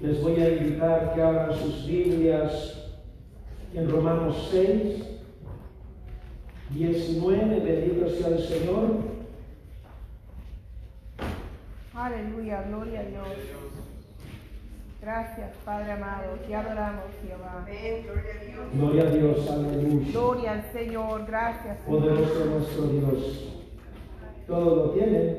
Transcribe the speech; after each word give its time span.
Les 0.00 0.20
voy 0.22 0.40
a 0.40 0.56
invitar 0.56 1.14
que 1.14 1.22
abran 1.22 1.54
sus 1.54 1.86
Biblias 1.86 2.92
en 3.74 3.90
Romanos 3.90 4.48
6, 4.50 5.04
19, 6.70 7.60
bendito 7.60 8.08
sea 8.10 8.28
el 8.28 8.38
Señor. 8.40 9.14
Aleluya, 11.94 12.62
gloria 12.68 13.00
a 13.00 13.04
Dios. 13.04 13.26
Gracias, 15.00 15.50
Padre 15.64 15.92
amado. 15.92 16.32
Te 16.46 16.54
adoramos, 16.54 17.04
Jehová. 17.22 17.66
Gloria 18.74 19.02
a 19.02 19.10
Dios, 19.10 19.50
aleluya. 19.50 20.10
Gloria 20.10 20.52
al 20.52 20.72
Señor. 20.72 21.26
Gracias. 21.26 21.78
Señor. 21.84 22.00
Poderoso 22.00 22.44
nuestro 22.46 22.86
Dios. 22.88 23.54
¿Todo 24.46 24.76
lo 24.76 24.90
tiene? 24.90 25.36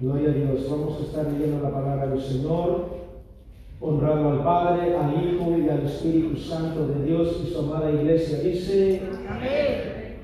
Gloria 0.00 0.30
a 0.30 0.32
Dios. 0.32 0.70
Vamos 0.70 1.00
a 1.00 1.04
estar 1.04 1.26
leyendo 1.26 1.62
la 1.62 1.70
palabra 1.70 2.06
del 2.08 2.20
Señor, 2.20 3.05
honrando 3.80 4.30
al 4.30 4.42
Padre, 4.42 4.96
al 4.96 5.24
Hijo 5.24 5.56
y 5.58 5.68
al 5.68 5.84
Espíritu 5.84 6.36
Santo 6.36 6.88
de 6.88 7.04
Dios 7.04 7.42
y 7.44 7.50
su 7.52 7.58
amada 7.60 7.90
iglesia. 7.90 8.40
Dice, 8.40 9.02
Amén. 9.28 10.16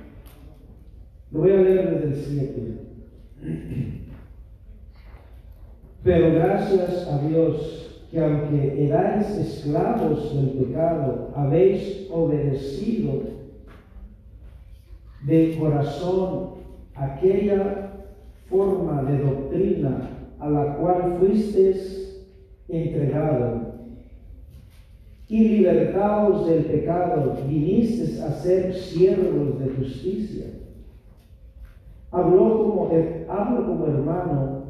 voy 1.31 1.53
a 1.53 1.57
leer 1.57 2.01
desde 2.01 2.09
el 2.09 2.17
7. 2.17 2.83
Pero 6.05 6.35
gracias 6.35 7.09
a 7.09 7.19
Dios 7.27 8.07
que 8.11 8.21
aunque 8.21 8.87
erais 8.87 9.29
esclavos 9.39 10.35
del 10.35 10.51
pecado, 10.51 11.31
habéis 11.35 12.09
obedecido 12.11 13.23
de 15.23 15.57
corazón 15.59 16.51
aquella 16.95 17.93
forma 18.51 19.03
de 19.05 19.19
doctrina 19.19 20.11
a 20.41 20.51
la 20.51 20.77
cual 20.77 21.19
fuisteis 21.19 22.02
entregado. 22.73 23.73
Y 25.29 25.49
libertados 25.49 26.47
del 26.47 26.65
pecado, 26.65 27.37
vinisteis 27.47 28.21
a 28.21 28.33
ser 28.33 28.75
siervos 28.75 29.61
de 29.61 29.69
justicia. 29.77 30.47
Habló 32.11 32.59
como, 32.59 32.91
hablo 33.29 33.67
como 33.67 33.87
hermano 33.87 34.63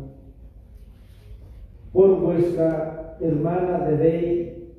por 1.92 2.20
vuestra 2.20 3.17
hermana 3.20 3.78
de 3.89 4.72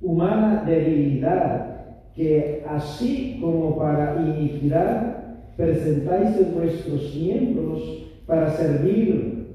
humana 0.00 0.64
debilidad, 0.66 1.86
que 2.14 2.64
así 2.68 3.38
como 3.40 3.76
para 3.76 4.20
iniquidad 4.22 5.16
presentáis 5.56 6.36
en 6.36 6.54
vuestros 6.54 7.14
miembros 7.14 7.82
para 8.26 8.50
servir 8.50 9.46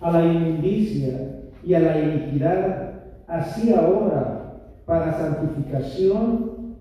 a 0.00 0.10
la 0.10 0.26
inmundicia 0.26 1.35
y 1.66 1.74
a 1.74 1.80
la 1.80 1.98
iniquidad, 1.98 2.92
así 3.26 3.72
ahora 3.74 4.54
para 4.86 5.12
santificación 5.12 6.76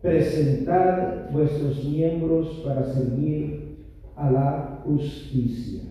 presentad 0.00 1.30
vuestros 1.30 1.84
miembros 1.84 2.62
para 2.66 2.82
servir 2.82 3.76
a 4.16 4.30
la 4.30 4.78
justicia. 4.84 5.82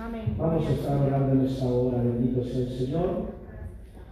Amén. 0.00 0.36
Vamos 0.38 0.66
a 0.68 0.70
estar 0.70 0.98
orando 0.98 1.32
en 1.32 1.46
esta 1.46 1.66
hora, 1.66 1.98
bendito 1.98 2.44
sea 2.44 2.60
el 2.60 2.70
Señor. 2.70 3.38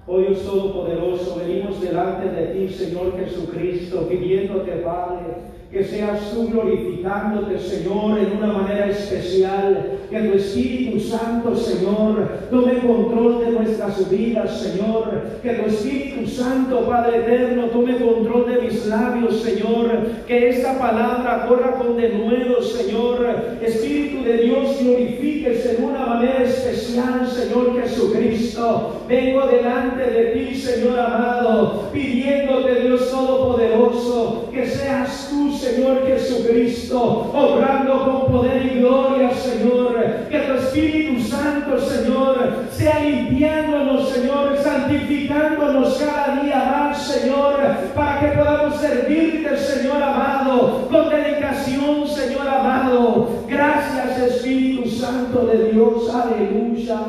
Hoy, 0.09 0.25
Dios 0.27 0.45
Todopoderoso, 0.45 1.37
venimos 1.37 1.81
delante 1.81 2.29
de 2.29 2.47
ti, 2.47 2.69
Señor 2.69 3.17
Jesucristo, 3.17 4.09
pidiéndote, 4.09 4.73
Padre, 4.79 5.56
que 5.77 5.85
seas 5.85 6.31
tú 6.31 6.49
glorificándote, 6.49 7.59
Señor, 7.59 8.19
en 8.19 8.39
una 8.39 8.51
manera 8.51 8.87
especial, 8.87 9.99
que 10.09 10.21
tu 10.21 10.39
Espíritu 10.39 10.99
Santo, 11.01 11.55
Señor, 11.55 12.31
tome 12.51 12.79
control 12.79 13.45
de 13.45 13.51
nuestras 13.51 14.11
vidas, 14.11 14.59
Señor, 14.59 15.23
que 15.43 15.51
tu 15.51 15.67
Espíritu 15.67 16.27
Santo, 16.31 16.87
Padre 16.87 17.19
eterno, 17.19 17.67
tome 17.67 17.99
control 17.99 18.47
de 18.47 18.63
mis 18.63 18.87
labios, 18.87 19.43
Señor, 19.43 20.07
que 20.27 20.49
esta 20.49 20.79
palabra 20.79 21.45
corra 21.47 21.73
con 21.73 21.99
denuedo, 21.99 22.63
Señor, 22.63 23.59
Espíritu 23.61 24.25
de 24.25 24.39
Dios, 24.39 24.79
glorifíquese 24.81 25.77
en 25.77 25.85
una 25.85 26.07
manera 26.07 26.43
especial, 26.43 27.29
Señor 27.29 27.79
Jesucristo. 27.83 29.03
Vengo 29.07 29.47
delante 29.47 30.11
de 30.11 30.25
ti, 30.33 30.55
Señor 30.55 30.99
amado, 30.99 31.91
pidiéndote, 31.93 32.81
Dios 32.81 33.11
Todopoderoso, 33.11 34.49
que 34.53 34.67
seas 34.67 35.29
tú, 35.31 35.36
Señor 35.77 36.07
Jesucristo, 36.07 37.31
obrando 37.35 38.05
con 38.05 38.33
poder 38.33 38.65
y 38.67 38.81
gloria, 38.81 39.31
Señor. 39.35 39.97
Que 40.31 40.39
tu 40.39 40.53
Espíritu 40.55 41.21
Santo, 41.21 41.79
Señor, 41.79 42.65
sea 42.71 43.01
limpiándonos, 43.01 44.09
Señor, 44.09 44.57
santificándonos 44.59 45.95
cada 45.99 46.43
día 46.43 46.57
más, 46.57 47.03
Señor, 47.03 47.57
para 47.95 48.21
que 48.21 48.39
podamos 48.39 48.77
servirte, 48.77 49.57
Señor 49.57 50.03
amado, 50.03 50.89
con 50.91 51.09
dedicación, 51.11 52.07
Señor 52.07 52.49
amado. 52.49 53.29
Gracias, 53.49 54.19
Espíritu 54.19 54.89
Santo 54.89 55.47
de 55.47 55.73
Dios. 55.73 56.15
Aleluya. 56.15 57.01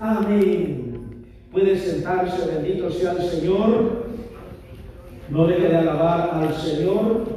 Amén. 0.00 1.24
Puede 1.52 1.78
sentarse, 1.78 2.46
bendito 2.46 2.90
sea 2.90 3.12
el 3.12 3.22
Señor. 3.22 4.04
No 5.30 5.46
deje 5.46 5.68
de 5.68 5.76
alabar 5.76 6.30
al 6.34 6.54
Señor. 6.54 7.33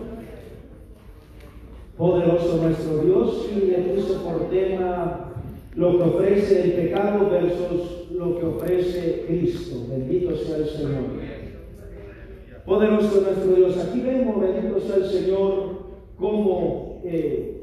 Poderoso 1.98 2.58
nuestro 2.62 3.00
Dios, 3.00 3.48
y 3.52 3.66
le 3.66 3.78
puse 3.80 4.14
por 4.20 4.50
tema 4.50 5.34
lo 5.76 5.98
que 5.98 6.04
ofrece 6.04 6.64
el 6.64 6.72
pecado 6.74 7.30
versus 7.30 8.12
lo 8.12 8.38
que 8.38 8.46
ofrece 8.46 9.26
Cristo. 9.28 9.86
Bendito 9.90 10.36
sea 10.36 10.58
el 10.58 10.68
Señor. 10.68 11.04
Poderoso 12.66 13.22
nuestro 13.22 13.56
Dios. 13.56 13.78
Aquí 13.78 14.02
vemos, 14.02 14.40
bendito 14.40 14.80
sea 14.80 14.98
el 14.98 15.06
Señor, 15.06 15.70
cómo 16.20 17.02
eh, 17.04 17.58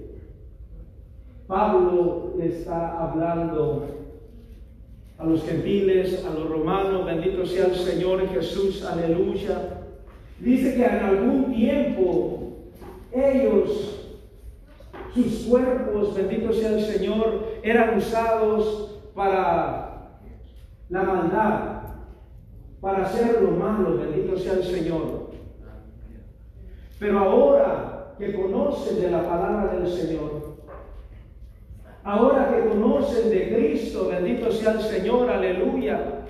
Pablo 1.46 2.34
está 2.40 3.04
hablando 3.04 3.86
a 5.18 5.26
los 5.26 5.44
gentiles, 5.44 6.24
a 6.24 6.34
los 6.34 6.48
romanos, 6.48 7.04
bendito 7.04 7.46
sea 7.46 7.66
el 7.66 7.74
Señor 7.74 8.26
Jesús, 8.28 8.84
aleluya. 8.84 9.82
Dice 10.40 10.74
que 10.74 10.84
en 10.84 11.04
algún 11.04 11.54
tiempo 11.54 12.52
ellos 13.12 13.94
sus 15.14 15.44
cuerpos, 15.44 16.14
bendito 16.14 16.52
sea 16.52 16.70
el 16.70 16.84
Señor, 16.84 17.47
eran 17.62 17.97
usados 17.97 19.00
para 19.14 20.19
la 20.88 21.02
maldad, 21.02 21.60
para 22.80 23.04
hacer 23.04 23.41
lo 23.41 23.52
malo, 23.52 23.97
bendito 23.97 24.36
sea 24.36 24.54
el 24.54 24.64
Señor. 24.64 25.30
Pero 26.98 27.19
ahora 27.19 28.14
que 28.19 28.34
conocen 28.34 29.00
de 29.00 29.10
la 29.10 29.22
palabra 29.22 29.75
del 29.75 29.88
Señor, 29.91 30.56
ahora 32.02 32.50
que 32.54 32.69
conocen 32.69 33.31
de 33.31 33.54
Cristo, 33.54 34.08
bendito 34.08 34.50
sea 34.50 34.72
el 34.72 34.81
Señor, 34.81 35.31
aleluya, 35.31 36.25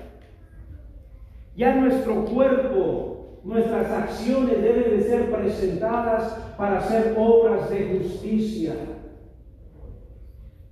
ya 1.57 1.75
nuestro 1.75 2.25
cuerpo, 2.25 3.14
nuestras 3.45 3.91
acciones 3.91 4.63
deben 4.63 4.99
de 4.99 5.03
ser 5.03 5.31
presentadas 5.31 6.33
para 6.57 6.79
hacer 6.79 7.15
obras 7.17 7.69
de 7.71 7.99
justicia. 7.99 8.75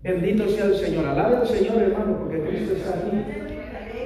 Bendito 0.03 0.49
sea 0.49 0.65
el 0.65 0.75
Señor. 0.77 1.07
Alabe 1.07 1.37
al 1.37 1.47
Señor, 1.47 1.81
hermano, 1.81 2.19
porque 2.19 2.43
Cristo 2.43 2.75
está 2.75 2.99
aquí. 2.99 3.11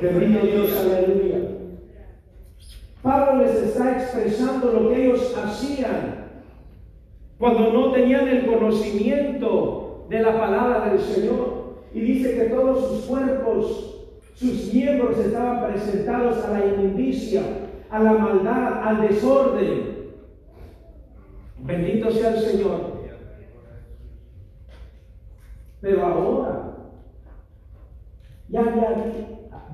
Bendito 0.03 0.47
Dios, 0.47 0.77
aleluya. 0.79 1.39
Pablo 3.03 3.45
les 3.45 3.55
está 3.55 3.93
expresando 3.93 4.73
lo 4.73 4.91
que 4.91 5.05
ellos 5.05 5.35
hacían 5.43 6.27
cuando 7.39 7.73
no 7.73 7.93
tenían 7.93 8.27
el 8.29 8.47
conocimiento 8.47 10.07
de 10.11 10.21
la 10.21 10.39
palabra 10.39 10.91
del 10.91 11.01
Señor. 11.01 11.77
Y 11.95 12.01
dice 12.01 12.37
que 12.37 12.45
todos 12.47 12.89
sus 12.89 13.05
cuerpos, 13.07 14.09
sus 14.35 14.75
miembros 14.75 15.19
estaban 15.19 15.73
presentados 15.73 16.45
a 16.45 16.51
la 16.51 16.67
inmundicia, 16.67 17.43
a 17.97 18.03
la 18.03 18.13
maldad, 18.13 18.83
al 18.83 19.09
desorden. 19.09 19.97
Bendito 21.59 22.11
sea 22.11 22.35
el 22.35 22.41
Señor. 22.41 22.97
Pero 25.81 26.05
ahora 26.05 26.77
ya 28.49 28.61
había 28.61 28.97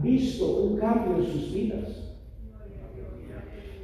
visto 0.00 0.46
un 0.46 0.78
cambio 0.78 1.16
en 1.16 1.26
sus 1.26 1.52
vidas. 1.52 2.14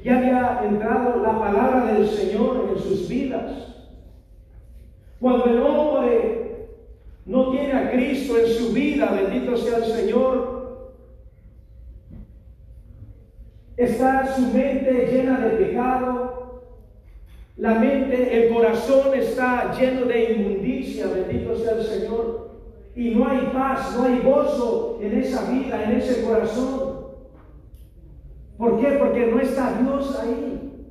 Ya 0.05 0.19
había 0.19 0.61
entrado 0.69 1.21
la 1.23 1.39
palabra 1.39 1.93
del 1.93 2.07
Señor 2.07 2.71
en 2.73 2.79
sus 2.79 3.09
vidas. 3.09 3.75
Cuando 5.21 5.47
el 5.47 5.61
hombre 5.61 6.69
no 7.27 7.51
tiene 7.51 7.73
a 7.73 7.91
Cristo 7.91 8.39
en 8.39 8.47
su 8.47 8.73
vida, 8.73 9.07
bendito 9.07 9.57
sea 9.57 9.79
el 9.79 9.85
Señor, 9.85 10.58
está 13.79 14.35
su 14.35 14.43
mente 14.49 15.09
llena 15.11 15.39
de 15.39 15.51
pecado, 15.51 16.29
la 17.57 17.75
mente, 17.75 18.47
el 18.47 18.55
corazón 18.55 19.15
está 19.15 19.73
lleno 19.79 20.07
de 20.07 20.33
inmundicia, 20.33 21.07
bendito 21.07 21.57
sea 21.57 21.73
el 21.73 21.85
Señor. 21.85 22.49
Y 22.95 23.15
no 23.15 23.29
hay 23.29 23.51
paz, 23.53 23.97
no 23.97 24.05
hay 24.05 24.21
gozo 24.21 24.99
en 25.01 25.19
esa 25.19 25.51
vida, 25.51 25.83
en 25.85 25.93
ese 25.93 26.23
corazón. 26.23 26.99
¿Por 28.57 28.81
qué? 28.81 28.93
Porque 28.93 29.27
no 29.27 29.41
está 29.41 29.81
Dios 29.81 30.19
ahí. 30.21 30.87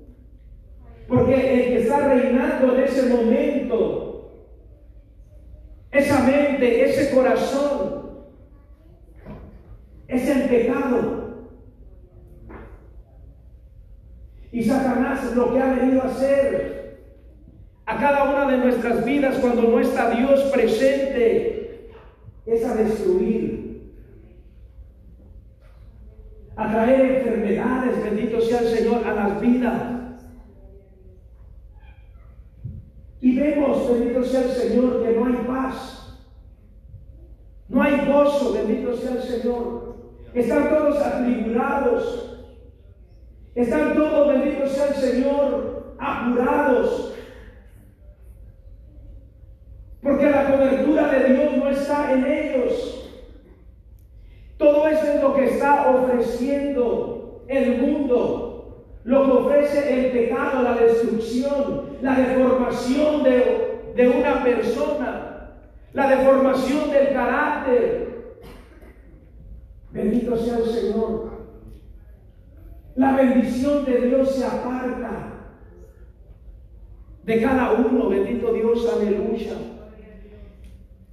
Porque 1.07 1.35
el 1.35 1.69
que 1.69 1.81
está 1.83 2.07
reinando 2.07 2.75
en 2.75 2.83
ese 2.83 3.15
momento, 3.15 4.31
esa 5.91 6.19
mente, 6.23 6.83
ese 6.83 7.15
corazón, 7.15 8.27
es 10.07 10.29
el 10.29 10.49
pecado. 10.49 11.16
Y 14.57 14.63
Satanás 14.63 15.35
lo 15.35 15.53
que 15.53 15.61
ha 15.61 15.71
venido 15.71 16.01
a 16.01 16.07
hacer 16.07 16.97
a 17.85 17.95
cada 17.99 18.23
una 18.23 18.51
de 18.51 18.57
nuestras 18.57 19.05
vidas 19.05 19.37
cuando 19.37 19.61
no 19.61 19.79
está 19.79 20.09
Dios 20.09 20.41
presente 20.51 21.91
es 22.43 22.65
a 22.65 22.73
destruir, 22.73 23.93
a 26.55 26.71
traer 26.71 27.17
enfermedades, 27.17 28.03
bendito 28.03 28.41
sea 28.41 28.61
el 28.61 28.75
Señor, 28.75 29.05
a 29.05 29.13
las 29.13 29.39
vidas. 29.39 30.25
Y 33.21 33.37
vemos, 33.37 33.91
bendito 33.91 34.23
sea 34.23 34.41
el 34.41 34.49
Señor, 34.49 35.03
que 35.03 35.11
no 35.11 35.25
hay 35.27 35.35
paz. 35.45 36.17
No 37.69 37.83
hay 37.83 38.07
gozo, 38.07 38.53
bendito 38.53 38.97
sea 38.97 39.11
el 39.11 39.21
Señor. 39.21 39.97
Están 40.33 40.69
todos 40.69 40.97
atribulados. 40.97 42.36
Están 43.57 43.95
todos, 43.95 44.27
bendito 44.27 44.67
sea 44.67 44.87
el 44.87 44.93
Señor, 44.93 45.95
apurados. 45.97 47.15
Porque 50.01 50.29
la 50.29 50.51
cobertura 50.51 51.07
de 51.09 51.33
Dios 51.33 51.57
no 51.57 51.69
está 51.69 52.13
en 52.13 52.25
ellos. 52.25 53.11
Todo 54.57 54.87
eso 54.87 55.05
es 55.11 55.21
lo 55.21 55.35
que 55.35 55.45
está 55.45 55.89
ofreciendo 55.89 57.43
el 57.47 57.81
mundo 57.81 58.47
lo 59.07 59.23
que 59.23 59.31
ofrece 59.31 60.05
el 60.05 60.11
pecado, 60.11 60.63
la 60.63 60.75
destrucción, 60.75 61.97
la 62.01 62.13
deformación 62.13 63.23
de, 63.23 63.93
de 63.95 64.09
una 64.09 64.43
persona, 64.43 65.61
la 65.93 66.09
deformación 66.09 66.91
del 66.91 67.13
carácter. 67.13 68.37
Bendito 69.91 70.35
sea 70.35 70.57
el 70.57 70.65
Señor. 70.65 71.26
La 72.97 73.15
bendición 73.15 73.85
de 73.85 74.07
Dios 74.07 74.31
se 74.31 74.43
aparta 74.43 75.51
de 77.23 77.41
cada 77.41 77.73
uno. 77.73 78.09
Bendito 78.09 78.51
Dios, 78.51 78.91
aleluya. 78.91 79.53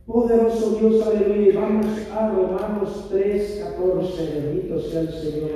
Poderoso 0.06 0.78
Dios, 0.78 1.06
aleluya. 1.06 1.60
Vamos 1.60 1.86
a 2.10 2.30
Romanos 2.30 3.08
3, 3.10 3.64
14. 3.76 4.40
Bendito 4.40 4.80
sea 4.80 5.00
el 5.02 5.12
Señor. 5.12 5.50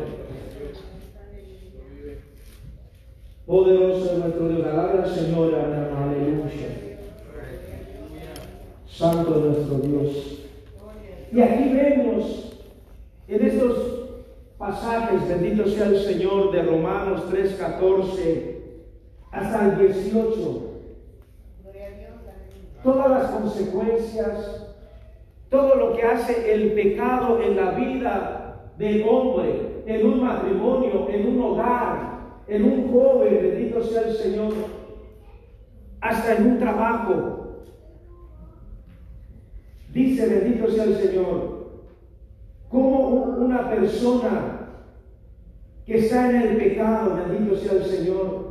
Poderoso 3.46 4.12
es 4.12 4.18
nuestro 4.18 4.48
Dios. 4.48 4.66
Alabe 4.66 5.02
al 5.04 5.14
Señor, 5.14 5.54
aleluya. 5.54 6.68
Santo 8.86 9.34
es 9.34 9.56
nuestro 9.56 9.78
Dios. 9.78 10.44
Y 11.32 11.40
aquí 11.40 11.72
vemos 11.72 12.52
en 13.28 13.46
estos 13.46 13.97
pasajes, 14.58 15.28
bendito 15.28 15.68
sea 15.68 15.86
el 15.86 16.00
Señor, 16.00 16.50
de 16.50 16.62
Romanos 16.62 17.24
3, 17.30 17.54
14 17.54 18.58
hasta 19.30 19.64
el 19.66 19.78
18, 19.78 20.62
todas 22.82 23.10
las 23.10 23.30
consecuencias, 23.30 24.66
todo 25.48 25.74
lo 25.76 25.96
que 25.96 26.02
hace 26.02 26.52
el 26.52 26.72
pecado 26.72 27.40
en 27.40 27.56
la 27.56 27.70
vida 27.72 28.72
del 28.76 29.06
hombre, 29.08 29.82
en 29.86 30.06
un 30.06 30.22
matrimonio, 30.22 31.08
en 31.08 31.26
un 31.26 31.42
hogar, 31.42 32.18
en 32.48 32.64
un 32.64 32.92
joven, 32.92 33.38
bendito 33.42 33.82
sea 33.82 34.02
el 34.02 34.14
Señor, 34.14 34.54
hasta 36.00 36.36
en 36.36 36.46
un 36.52 36.58
trabajo. 36.58 37.64
Dice, 39.92 40.26
bendito 40.26 40.70
sea 40.70 40.84
el 40.84 40.96
Señor, 40.96 41.57
como 42.70 42.98
una 43.38 43.70
persona 43.70 44.58
que 45.86 45.98
está 45.98 46.30
en 46.30 46.36
el 46.36 46.56
pecado, 46.56 47.16
bendito 47.16 47.56
sea 47.56 47.72
el 47.72 47.84
Señor, 47.84 48.48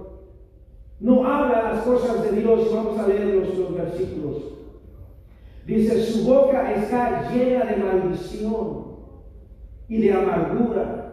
no 0.99 1.25
habla 1.25 1.73
las 1.73 1.83
cosas 1.83 2.23
de 2.23 2.41
Dios. 2.41 2.73
Vamos 2.73 2.99
a 2.99 3.07
leer 3.07 3.35
los, 3.35 3.57
los 3.57 3.75
versículos. 3.75 4.43
Dice, 5.65 6.01
su 6.01 6.25
boca 6.25 6.73
está 6.73 7.29
llena 7.31 7.65
de 7.65 7.75
maldición 7.75 8.85
y 9.87 10.01
de 10.01 10.13
amargura. 10.13 11.03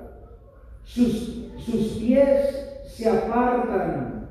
Sus, 0.85 1.51
sus 1.59 1.99
pies 1.99 2.83
se 2.87 3.11
apartan 3.11 4.29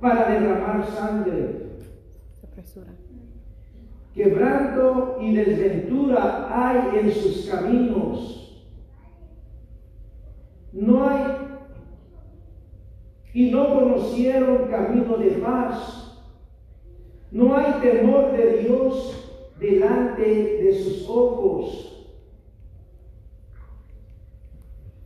para 0.00 0.30
derramar 0.30 0.86
sangre. 0.86 1.70
Quebranto 4.14 5.18
y 5.20 5.34
desventura 5.34 6.48
hay 6.50 6.98
en 6.98 7.12
sus 7.12 7.48
caminos. 7.48 8.64
No 10.72 11.08
hay 11.08 11.40
y 13.32 13.50
no 13.50 13.74
conocieron 13.74 14.68
camino 14.68 15.16
de 15.16 15.30
paz. 15.32 16.20
No 17.30 17.56
hay 17.56 17.74
temor 17.80 18.32
de 18.32 18.58
Dios 18.58 19.38
delante 19.60 20.22
de 20.22 20.74
sus 20.82 21.08
ojos. 21.08 21.90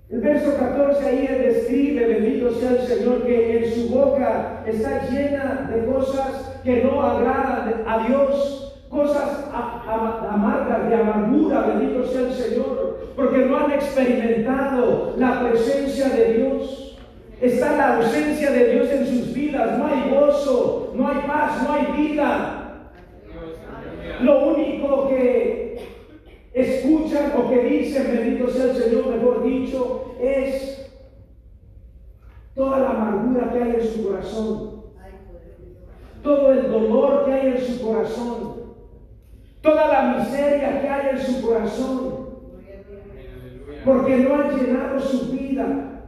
El 0.09 0.21
verso 0.21 0.57
14 0.57 1.07
ahí 1.07 1.27
describe, 1.27 2.07
bendito 2.07 2.53
sea 2.53 2.71
el 2.71 2.87
Señor, 2.87 3.27
que 3.27 3.59
en 3.59 3.73
su 3.73 3.93
boca 3.93 4.63
está 4.65 5.09
llena 5.11 5.71
de 5.75 5.85
cosas 5.87 6.61
que 6.63 6.85
no 6.85 7.03
agradan 7.03 7.85
a 7.87 8.07
Dios, 8.07 8.64
cosas 8.95 9.45
amargas, 9.53 10.89
de 10.89 10.95
amargura, 10.95 11.63
bendito 11.63 12.07
sea 12.07 12.23
el 12.23 12.33
Señor, 12.33 13.11
porque 13.17 13.45
no 13.47 13.57
han 13.59 13.73
experimentado 13.73 15.15
la 15.19 15.41
presencia 15.41 16.09
de 16.09 16.35
Dios. 16.35 16.97
Está 17.41 17.77
la 17.77 17.97
ausencia 17.97 18.53
de 18.53 18.73
Dios 18.73 18.89
en 18.91 19.07
sus 19.07 19.35
vidas, 19.35 19.77
no 19.79 19.87
hay 19.87 20.11
gozo, 20.11 20.93
no 20.95 21.09
hay 21.09 21.19
paz, 21.27 21.63
no 21.63 21.75
hay 21.75 22.03
vida. 22.03 22.61
Lo 24.21 24.47
único 24.47 25.09
que 25.09 25.81
escuchan 26.55 27.33
o 27.37 27.51
que 27.51 27.59
dicen, 27.65 28.17
bendito 28.17 28.49
sea 28.49 28.67
el 28.67 28.77
Señor, 28.77 29.09
mejor 29.09 29.43
dicho, 29.43 30.15
es 30.21 30.93
toda 32.55 32.79
la 32.79 32.91
amargura 32.91 33.53
que 33.53 33.63
hay 33.63 33.71
en 33.81 33.87
su 33.89 34.09
corazón, 34.09 34.85
todo 36.23 36.53
el 36.53 36.71
dolor 36.71 37.25
que 37.25 37.33
hay 37.33 37.47
en 37.49 37.59
su 37.59 37.85
corazón, 37.85 38.54
toda 39.65 39.89
la 39.89 40.19
miseria 40.19 40.83
que 40.83 40.89
hay 40.89 41.17
en 41.17 41.19
su 41.19 41.41
corazón, 41.41 42.29
porque 43.83 44.17
no 44.19 44.35
han 44.35 44.59
llenado 44.59 45.01
su 45.01 45.33
vida, 45.33 46.05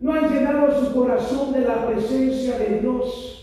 no 0.00 0.12
han 0.14 0.32
llenado 0.32 0.80
su 0.80 0.94
corazón 0.94 1.52
de 1.52 1.60
la 1.60 1.86
presencia 1.86 2.58
de 2.58 2.80
Dios. 2.80 3.34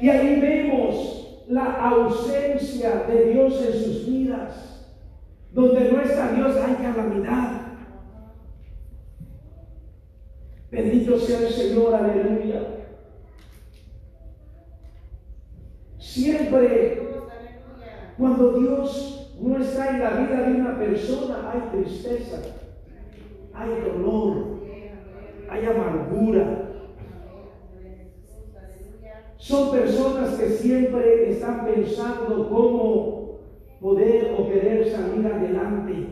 Y 0.00 0.08
ahí 0.08 0.40
vemos 0.40 1.44
la 1.48 1.88
ausencia 1.88 3.04
de 3.06 3.32
Dios 3.32 3.64
en 3.64 3.84
sus 3.84 4.06
vidas. 4.06 4.88
Donde 5.52 5.92
no 5.92 6.00
está 6.00 6.32
Dios 6.32 6.56
hay 6.56 6.74
calamidad. 6.74 7.60
Bendito 10.70 11.18
sea 11.18 11.40
el 11.40 11.52
Señor, 11.52 11.94
aleluya. 11.94 12.79
Cuando 18.20 18.52
Dios 18.52 19.34
no 19.40 19.56
está 19.56 19.88
en 19.88 20.00
la 20.00 20.10
vida 20.10 20.42
de 20.42 20.60
una 20.60 20.78
persona, 20.78 21.50
hay 21.50 21.82
tristeza, 21.82 22.42
hay 23.54 23.70
dolor, 23.80 24.60
hay 25.48 25.64
amargura, 25.64 26.66
son 29.38 29.70
personas 29.70 30.34
que 30.34 30.50
siempre 30.50 31.30
están 31.30 31.64
pensando 31.64 32.46
cómo 32.50 33.38
poder 33.80 34.34
o 34.38 34.46
querer 34.50 34.86
salir 34.90 35.26
adelante. 35.26 36.08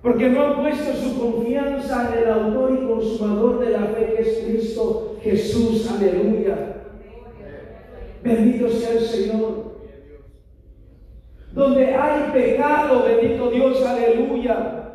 Porque 0.00 0.30
no 0.30 0.42
han 0.42 0.62
puesto 0.62 0.94
su 0.94 1.20
confianza 1.20 2.10
en 2.12 2.22
el 2.22 2.30
autor 2.30 2.72
y 2.72 2.86
consumador 2.86 3.58
de 3.58 3.70
la 3.70 3.86
fe 3.88 4.14
que 4.16 4.22
es 4.22 4.38
Cristo 4.38 5.16
Jesús. 5.20 5.90
Aleluya. 5.90 6.76
Bendito 8.22 8.70
sea 8.70 8.92
el 8.92 9.00
Señor. 9.00 9.63
Donde 11.54 11.94
hay 11.94 12.32
pecado, 12.32 13.04
bendito 13.04 13.50
Dios, 13.50 13.86
aleluya. 13.86 14.90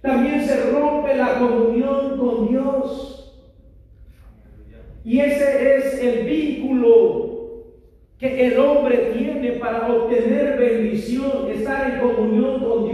También 0.00 0.42
se 0.42 0.70
rompe 0.70 1.14
la 1.14 1.38
comunión 1.38 2.18
con 2.18 2.48
Dios. 2.48 3.34
Y 5.04 5.20
ese 5.20 5.76
es 5.76 6.02
el 6.02 6.24
vínculo 6.24 7.24
que 8.18 8.46
el 8.46 8.58
hombre 8.58 9.12
tiene 9.14 9.52
para 9.52 9.92
obtener 9.92 10.58
bendición, 10.58 11.50
estar 11.50 11.90
en 11.90 12.00
comunión 12.00 12.64
con 12.64 12.84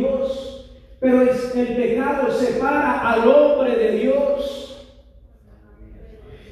separa 2.33 3.13
al 3.13 3.29
hombre 3.29 3.77
de 3.77 3.93
Dios. 3.93 4.89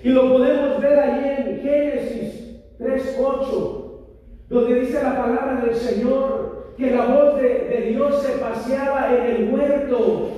Y 0.03 0.11
lo 0.11 0.33
podemos 0.33 0.81
ver 0.81 0.99
ahí 0.99 1.37
en 1.39 1.61
Génesis 1.61 2.61
3.8, 2.79 3.88
donde 4.49 4.81
dice 4.81 5.03
la 5.03 5.17
palabra 5.17 5.61
del 5.65 5.75
Señor 5.75 6.75
que 6.77 6.91
la 6.91 7.07
voz 7.07 7.41
de, 7.41 7.91
Dios 7.91 8.23
se 8.23 8.39
paseaba 8.39 9.15
en 9.15 9.25
el 9.25 9.51
huerto 9.51 10.31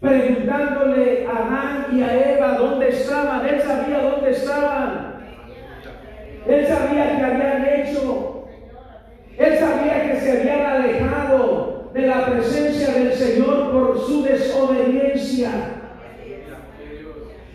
preguntándole 0.00 1.26
a 1.26 1.30
Adán 1.30 1.86
y 1.92 2.02
a 2.02 2.36
Eva 2.36 2.54
dónde 2.54 2.88
estaban. 2.88 3.46
Él 3.46 3.60
sabía 3.60 4.02
dónde 4.02 4.30
estaban. 4.30 5.20
Él 6.46 6.66
sabía 6.66 7.16
que 7.16 7.22
habían 7.22 7.64
hecho. 7.66 8.44
Él 9.36 9.58
sabía 9.58 10.10
que 10.12 10.20
se 10.20 10.40
habían 10.40 10.66
alejado 10.66 11.90
de 11.92 12.06
la 12.06 12.26
presencia 12.26 12.92
del 12.94 13.12
Señor 13.12 13.72
por 13.72 13.98
su 13.98 14.22
desobediencia. 14.22 15.50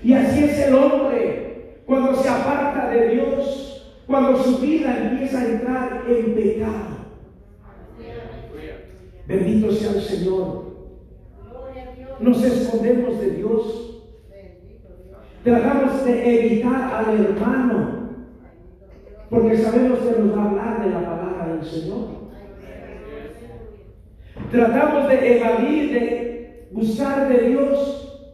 Y 0.03 0.13
así 0.13 0.44
es 0.44 0.60
el 0.67 0.75
hombre 0.75 1.82
cuando 1.86 2.15
se 2.15 2.29
aparta 2.29 2.89
de 2.89 3.10
Dios, 3.10 3.75
cuando 4.08 4.38
su 4.38 4.60
vida 4.60 5.10
empieza 5.12 5.42
a 5.42 5.46
entrar 5.46 6.04
en 6.08 6.36
pecado. 6.36 6.96
Bendito 9.28 9.72
sea 9.72 9.92
el 9.92 10.02
Señor. 10.02 10.66
Nos 12.20 12.44
escondemos 12.44 13.20
de 13.20 13.32
Dios. 13.32 14.04
Tratamos 15.44 16.06
de 16.06 16.40
evitar 16.40 16.94
al 16.94 17.26
hermano 17.26 17.96
porque 19.30 19.58
sabemos 19.58 20.00
que 20.00 20.22
nos 20.22 20.38
va 20.38 20.44
a 20.44 20.50
hablar 20.50 20.84
de 20.84 20.90
la 20.92 21.02
palabra 21.02 21.56
del 21.56 21.66
Señor. 21.66 22.26
Tratamos 24.52 25.10
de 25.10 25.38
evadir, 25.38 25.92
de 25.92 26.68
buscar 26.72 27.28
de 27.30 27.50
Dios, 27.50 28.32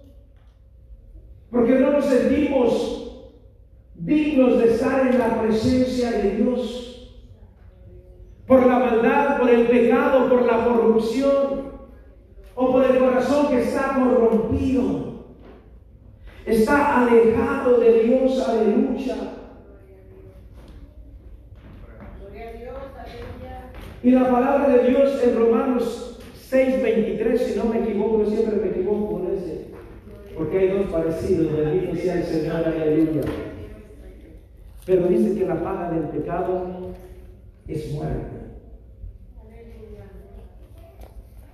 porque 1.49 1.79
no 1.79 1.91
nos 1.91 2.05
sentimos 2.05 3.00
dignos 4.11 4.59
de 4.59 4.73
estar 4.73 5.07
en 5.07 5.17
la 5.17 5.41
presencia 5.41 6.11
de 6.11 6.35
Dios. 6.35 7.13
Por 8.45 8.65
la 8.65 8.79
maldad, 8.79 9.39
por 9.39 9.49
el 9.49 9.67
pecado, 9.67 10.29
por 10.29 10.45
la 10.45 10.65
corrupción, 10.65 11.71
o 12.55 12.71
por 12.71 12.83
el 12.83 12.99
corazón 12.99 13.47
que 13.49 13.61
está 13.61 13.95
corrompido. 13.95 15.11
Está 16.45 17.01
alejado 17.01 17.77
de 17.77 18.03
Dios, 18.03 18.47
aleluya. 18.47 19.15
Y 24.03 24.09
la 24.09 24.31
palabra 24.31 24.67
de 24.67 24.89
Dios 24.89 25.23
en 25.23 25.37
Romanos 25.37 26.19
6:23, 26.49 27.37
si 27.37 27.59
no 27.59 27.65
me 27.65 27.79
equivoco, 27.79 28.25
siempre 28.25 28.55
me 28.57 28.69
equivoco 28.69 29.11
con 29.11 29.33
ese, 29.33 29.67
porque 30.35 30.57
hay 30.57 30.67
dos 30.69 30.87
parecidos, 30.87 31.55
bendito 31.55 31.95
sea 31.95 32.15
el 32.15 32.23
Señor, 32.23 32.65
aleluya. 32.65 33.50
Pero 34.91 35.07
dice 35.07 35.39
que 35.39 35.45
la 35.45 35.55
paga 35.63 35.89
del 35.89 36.09
pecado 36.09 36.65
es 37.65 37.93
muerte. 37.93 38.41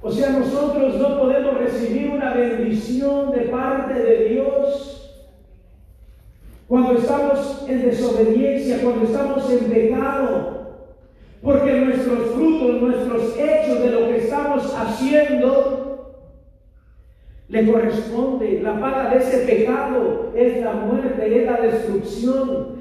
O 0.02 0.10
sea, 0.10 0.32
nosotros 0.32 0.96
no 0.96 1.20
podemos 1.20 1.56
recibir 1.60 2.10
una 2.10 2.34
bendición 2.34 3.30
de 3.30 3.42
parte 3.42 3.94
de 3.94 4.30
Dios 4.30 5.30
cuando 6.68 6.94
estamos 6.94 7.64
en 7.70 7.84
desobediencia, 7.84 8.82
cuando 8.82 9.06
estamos 9.06 9.52
en 9.52 9.66
pecado. 9.66 10.88
Porque 11.44 11.74
nuestros 11.74 12.32
frutos, 12.32 12.82
nuestros 12.82 13.38
hechos 13.38 13.84
de 13.84 13.92
lo 13.92 14.00
que 14.08 14.18
estamos 14.18 14.74
haciendo, 14.76 16.24
le 17.50 17.72
corresponde. 17.72 18.62
La 18.64 18.80
paga 18.80 19.12
de 19.12 19.18
ese 19.18 19.46
pecado 19.46 20.32
es 20.36 20.64
la 20.64 20.74
muerte, 20.74 21.40
es 21.40 21.46
la 21.46 21.62
destrucción. 21.62 22.77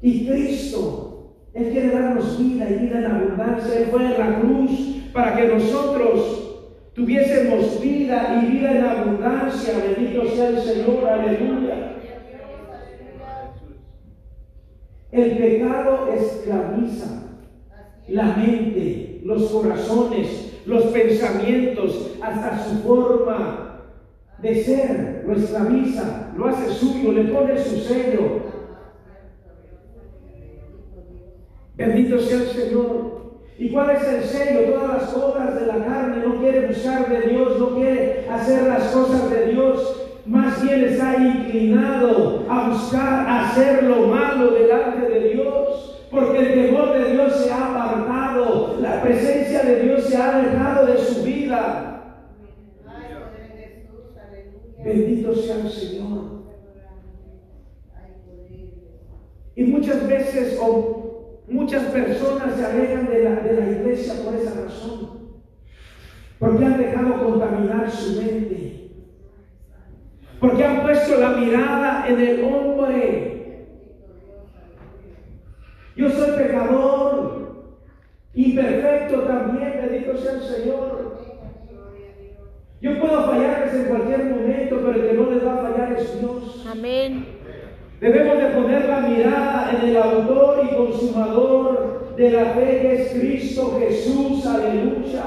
Y 0.00 0.26
Cristo, 0.26 1.34
Él 1.54 1.70
quiere 1.70 1.90
darnos 1.90 2.38
vida 2.38 2.68
y 2.70 2.74
vida 2.74 2.98
en 2.98 3.06
abundancia. 3.06 3.78
Él 3.78 3.86
fue 3.90 4.04
en 4.04 4.18
la 4.18 4.40
cruz 4.40 4.70
para 5.12 5.36
que 5.36 5.48
nosotros 5.48 6.70
tuviésemos 6.94 7.80
vida 7.80 8.40
y 8.42 8.52
vida 8.52 8.78
en 8.78 8.84
abundancia. 8.84 9.74
Bendito 9.78 10.28
sea 10.30 10.48
el 10.48 10.60
Señor, 10.60 11.08
aleluya. 11.08 11.96
El 15.10 15.38
pecado 15.38 16.12
esclaviza 16.12 17.18
la 18.08 18.36
mente, 18.36 19.20
los 19.24 19.50
corazones, 19.50 20.60
los 20.66 20.84
pensamientos, 20.84 22.12
hasta 22.22 22.64
su 22.64 22.76
forma 22.82 23.82
de 24.40 24.62
ser, 24.62 25.24
lo 25.26 25.34
esclaviza, 25.34 26.32
lo 26.36 26.46
hace 26.46 26.70
suyo, 26.70 27.12
le 27.12 27.24
pone 27.24 27.58
su 27.58 27.76
sello. 27.78 28.47
Bendito 31.78 32.18
sea 32.18 32.38
el 32.38 32.48
Señor. 32.48 33.18
¿Y 33.56 33.70
cuál 33.70 33.90
es 33.90 34.02
el 34.02 34.24
sello? 34.24 34.72
Todas 34.72 35.02
las 35.02 35.14
obras 35.16 35.60
de 35.60 35.66
la 35.66 35.84
carne 35.84 36.26
no 36.26 36.40
quiere 36.40 36.66
buscar 36.66 37.08
de 37.08 37.30
Dios, 37.30 37.56
no 37.60 37.76
quiere 37.76 38.26
hacer 38.28 38.64
las 38.64 38.82
cosas 38.88 39.30
de 39.30 39.52
Dios. 39.52 40.02
Más 40.26 40.60
bien 40.60 40.82
está 40.84 41.16
inclinado 41.16 42.44
a 42.48 42.70
buscar 42.70 43.26
hacer 43.28 43.84
lo 43.84 44.08
malo 44.08 44.50
delante 44.50 45.08
de 45.08 45.28
Dios. 45.34 46.04
Porque 46.10 46.38
el 46.40 46.66
temor 46.66 46.98
de 46.98 47.12
Dios 47.12 47.36
se 47.36 47.52
ha 47.52 47.66
apartado, 47.66 48.78
la 48.80 49.00
presencia 49.00 49.62
de 49.62 49.82
Dios 49.82 50.04
se 50.04 50.16
ha 50.16 50.36
alejado 50.36 50.86
de 50.86 50.98
su 50.98 51.22
vida. 51.22 52.24
Bendito 54.84 55.32
sea 55.32 55.60
el 55.60 55.70
Señor. 55.70 56.38
Y 59.54 59.64
muchas 59.64 60.08
veces, 60.08 60.58
Muchas 61.68 61.92
personas 61.92 62.56
se 62.56 62.64
alejan 62.64 63.10
de 63.10 63.24
la, 63.24 63.30
de 63.42 63.60
la 63.60 63.70
iglesia 63.70 64.24
por 64.24 64.34
esa 64.34 64.62
razón. 64.62 65.18
Porque 66.38 66.64
han 66.64 66.78
dejado 66.78 67.22
contaminar 67.22 67.90
su 67.90 68.22
mente. 68.22 68.90
Porque 70.40 70.64
han 70.64 70.80
puesto 70.80 71.20
la 71.20 71.28
mirada 71.32 72.08
en 72.08 72.20
el 72.20 72.42
hombre. 72.42 73.66
Yo 75.94 76.08
soy 76.08 76.30
pecador, 76.38 77.74
imperfecto 78.32 79.20
también, 79.24 79.74
bendito 79.82 80.16
sea 80.16 80.32
el 80.32 80.40
Señor. 80.40 81.18
Yo 82.80 82.98
puedo 82.98 83.24
fallarles 83.24 83.74
en 83.74 83.84
cualquier 83.88 84.24
momento, 84.24 84.76
pero 84.76 84.92
el 84.92 85.06
que 85.06 85.12
no 85.12 85.30
les 85.32 85.46
va 85.46 85.52
a 85.52 85.70
fallar 85.70 85.92
es 85.92 86.18
Dios. 86.18 86.66
Amén. 86.66 87.37
Debemos 88.00 88.38
de 88.38 88.46
poner 88.50 88.88
la 88.88 89.00
mirada 89.00 89.70
en 89.72 89.88
el 89.88 89.96
autor 89.96 90.60
y 90.64 90.76
consumador 90.76 92.14
de 92.16 92.30
la 92.30 92.44
fe 92.46 92.80
que 92.80 93.02
es 93.02 93.12
Cristo 93.12 93.76
Jesús, 93.80 94.46
aleluya. 94.46 95.22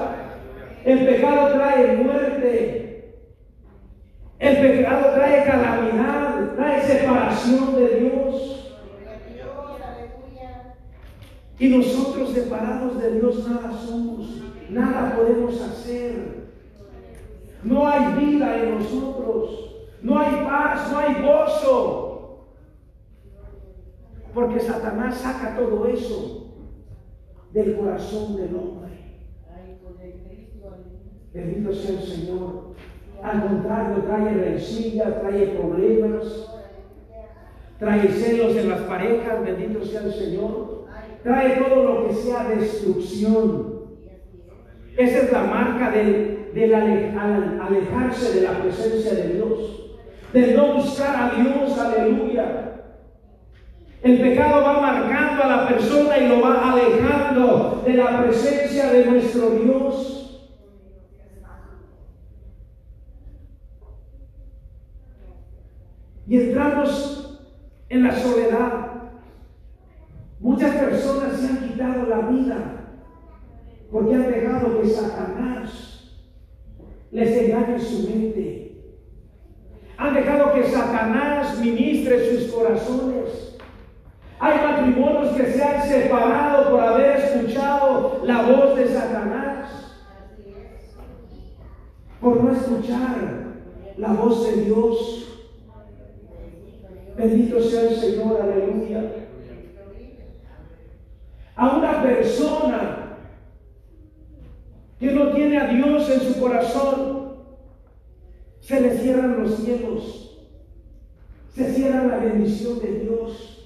El 0.85 1.05
pecado 1.05 1.53
trae 1.53 1.97
muerte. 1.97 3.17
El 4.39 4.57
pecado 4.57 5.13
trae 5.13 5.45
calamidad, 5.45 6.55
trae 6.55 6.81
separación 6.81 7.75
de 7.75 7.99
Dios. 7.99 8.77
Y 11.59 11.67
nosotros 11.69 12.31
separados 12.31 12.99
de 12.99 13.19
Dios 13.19 13.47
nada 13.47 13.71
somos, 13.71 14.41
nada 14.69 15.15
podemos 15.15 15.61
hacer. 15.61 16.49
No 17.63 17.87
hay 17.87 18.13
vida 18.13 18.55
en 18.57 18.79
nosotros, 18.79 19.75
no 20.01 20.17
hay 20.17 20.43
paz, 20.43 20.91
no 20.91 20.97
hay 20.97 21.21
gozo. 21.21 22.10
Porque 24.33 24.59
Satanás 24.59 25.15
saca 25.15 25.57
todo 25.57 25.87
eso 25.87 26.55
del 27.51 27.75
corazón 27.75 28.37
del 28.37 28.55
hombre. 28.55 28.91
Bendito 31.33 31.73
sea 31.73 31.99
el 31.99 32.05
Señor. 32.05 32.71
Al 33.21 33.47
contrario, 33.47 34.03
trae 34.03 34.33
rencilla, 34.33 35.21
trae 35.21 35.47
problemas, 35.47 36.49
trae 37.77 38.07
celos 38.07 38.55
en 38.55 38.69
las 38.69 38.81
parejas, 38.81 39.43
bendito 39.43 39.85
sea 39.85 40.01
el 40.03 40.13
Señor. 40.13 40.85
Trae 41.23 41.57
todo 41.57 41.83
lo 41.83 42.07
que 42.07 42.13
sea 42.15 42.49
destrucción. 42.49 43.81
Esa 44.97 45.17
es 45.19 45.31
la 45.31 45.43
marca 45.43 45.91
del, 45.91 46.51
del 46.53 46.73
alejarse 46.73 48.39
de 48.39 48.41
la 48.41 48.59
presencia 48.59 49.13
de 49.13 49.33
Dios, 49.33 49.99
de 50.33 50.53
no 50.53 50.75
buscar 50.75 51.15
a 51.15 51.35
Dios, 51.35 51.77
aleluya. 51.77 52.70
El 54.03 54.19
pecado 54.19 54.63
va 54.63 54.81
marcando 54.81 55.43
a 55.43 55.47
la 55.47 55.67
persona 55.67 56.17
y 56.17 56.27
lo 56.27 56.41
va 56.41 56.71
alejando 56.71 57.83
de 57.85 57.93
la 57.93 58.23
presencia 58.23 58.91
de 58.91 59.05
nuestro 59.05 59.51
Dios. 59.51 60.17
Y 66.27 66.37
entramos 66.37 67.39
en 67.89 68.03
la 68.03 68.15
soledad. 68.15 68.87
Muchas 70.39 70.75
personas 70.77 71.39
se 71.39 71.47
han 71.47 71.69
quitado 71.69 72.07
la 72.07 72.21
vida 72.21 72.57
porque 73.91 74.15
han 74.15 74.31
dejado 74.31 74.81
que 74.81 74.87
Satanás 74.87 76.17
les 77.11 77.37
engañe 77.37 77.79
su 77.79 78.09
mente. 78.09 78.71
Han 79.97 80.15
dejado 80.15 80.53
que 80.53 80.63
Satanás 80.63 81.59
ministre 81.59 82.31
sus 82.31 82.51
corazones. 82.51 83.50
Hay 84.43 84.57
matrimonios 84.57 85.35
que 85.35 85.53
se 85.53 85.63
han 85.63 85.87
separado 85.87 86.71
por 86.71 86.79
haber 86.79 87.17
escuchado 87.17 88.23
la 88.25 88.41
voz 88.41 88.75
de 88.75 88.87
Satanás. 88.87 89.69
Por 92.19 92.43
no 92.43 92.51
escuchar 92.51 93.17
la 93.97 94.13
voz 94.13 94.47
de 94.47 94.63
Dios. 94.63 95.43
Bendito 97.15 97.61
sea 97.61 97.83
el 97.83 97.95
Señor, 97.95 98.41
aleluya. 98.41 99.11
A 101.55 101.77
una 101.77 102.01
persona 102.01 103.17
que 104.99 105.11
no 105.11 105.33
tiene 105.33 105.59
a 105.59 105.67
Dios 105.67 106.09
en 106.09 106.19
su 106.19 106.39
corazón, 106.39 107.35
se 108.59 108.81
le 108.81 108.97
cierran 108.97 109.43
los 109.43 109.55
cielos, 109.57 110.47
se 111.53 111.73
cierra 111.73 112.07
la 112.07 112.17
bendición 112.17 112.79
de 112.79 112.99
Dios. 113.01 113.60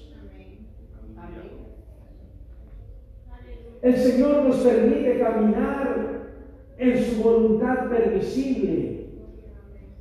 El 3.82 3.96
Señor 3.96 4.44
nos 4.44 4.56
permite 4.56 5.18
caminar 5.18 6.06
en 6.78 7.04
su 7.04 7.22
voluntad 7.22 7.88
permisible, 7.88 9.06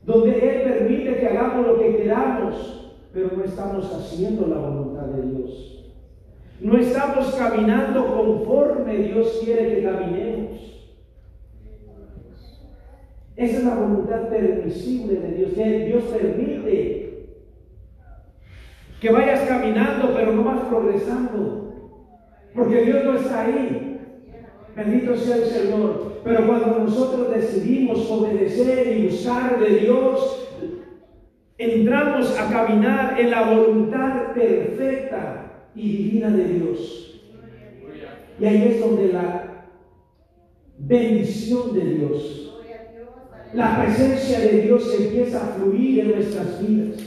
donde 0.03 0.31
Él 0.31 0.61
permite 0.63 1.19
que 1.19 1.27
hagamos 1.27 1.67
lo 1.67 1.79
que 1.79 1.95
queramos, 1.97 2.95
pero 3.13 3.31
no 3.35 3.43
estamos 3.43 3.93
haciendo 3.93 4.47
la 4.47 4.57
voluntad 4.57 5.05
de 5.07 5.21
Dios. 5.31 5.71
No 6.59 6.77
estamos 6.77 7.33
caminando 7.35 8.15
conforme 8.15 8.97
Dios 8.97 9.41
quiere 9.43 9.75
que 9.75 9.83
caminemos. 9.83 10.75
Esa 13.35 13.57
es 13.57 13.63
la 13.65 13.75
voluntad 13.75 14.29
permisible 14.29 15.19
de 15.19 15.31
Dios. 15.31 15.55
Dios 15.55 16.03
permite 16.05 17.05
que 19.01 19.11
vayas 19.11 19.41
caminando, 19.41 20.13
pero 20.15 20.31
no 20.31 20.43
vas 20.43 20.61
progresando. 20.61 21.64
Porque 22.55 22.83
Dios 22.83 23.03
no 23.03 23.17
está 23.17 23.45
ahí. 23.45 23.99
Bendito 24.75 25.17
sea 25.17 25.37
el 25.37 25.45
Señor. 25.45 26.21
Pero 26.23 26.47
cuando 26.47 26.79
nosotros 26.79 27.29
decidimos 27.31 28.09
obedecer 28.09 28.97
y 28.97 29.07
buscar 29.07 29.59
de 29.59 29.79
Dios, 29.79 30.49
entramos 31.57 32.37
a 32.39 32.49
caminar 32.49 33.19
en 33.19 33.31
la 33.31 33.53
voluntad 33.53 34.33
perfecta 34.33 35.69
y 35.75 35.97
divina 35.97 36.29
de 36.29 36.43
Dios. 36.45 37.21
Y 38.39 38.45
ahí 38.45 38.67
es 38.69 38.79
donde 38.79 39.13
la 39.13 39.67
bendición 40.77 41.73
de 41.73 41.85
Dios, 41.85 42.61
la 43.53 43.81
presencia 43.81 44.39
de 44.39 44.61
Dios 44.61 44.93
empieza 44.99 45.41
a 45.41 45.55
fluir 45.55 45.99
en 46.01 46.11
nuestras 46.11 46.67
vidas, 46.67 46.97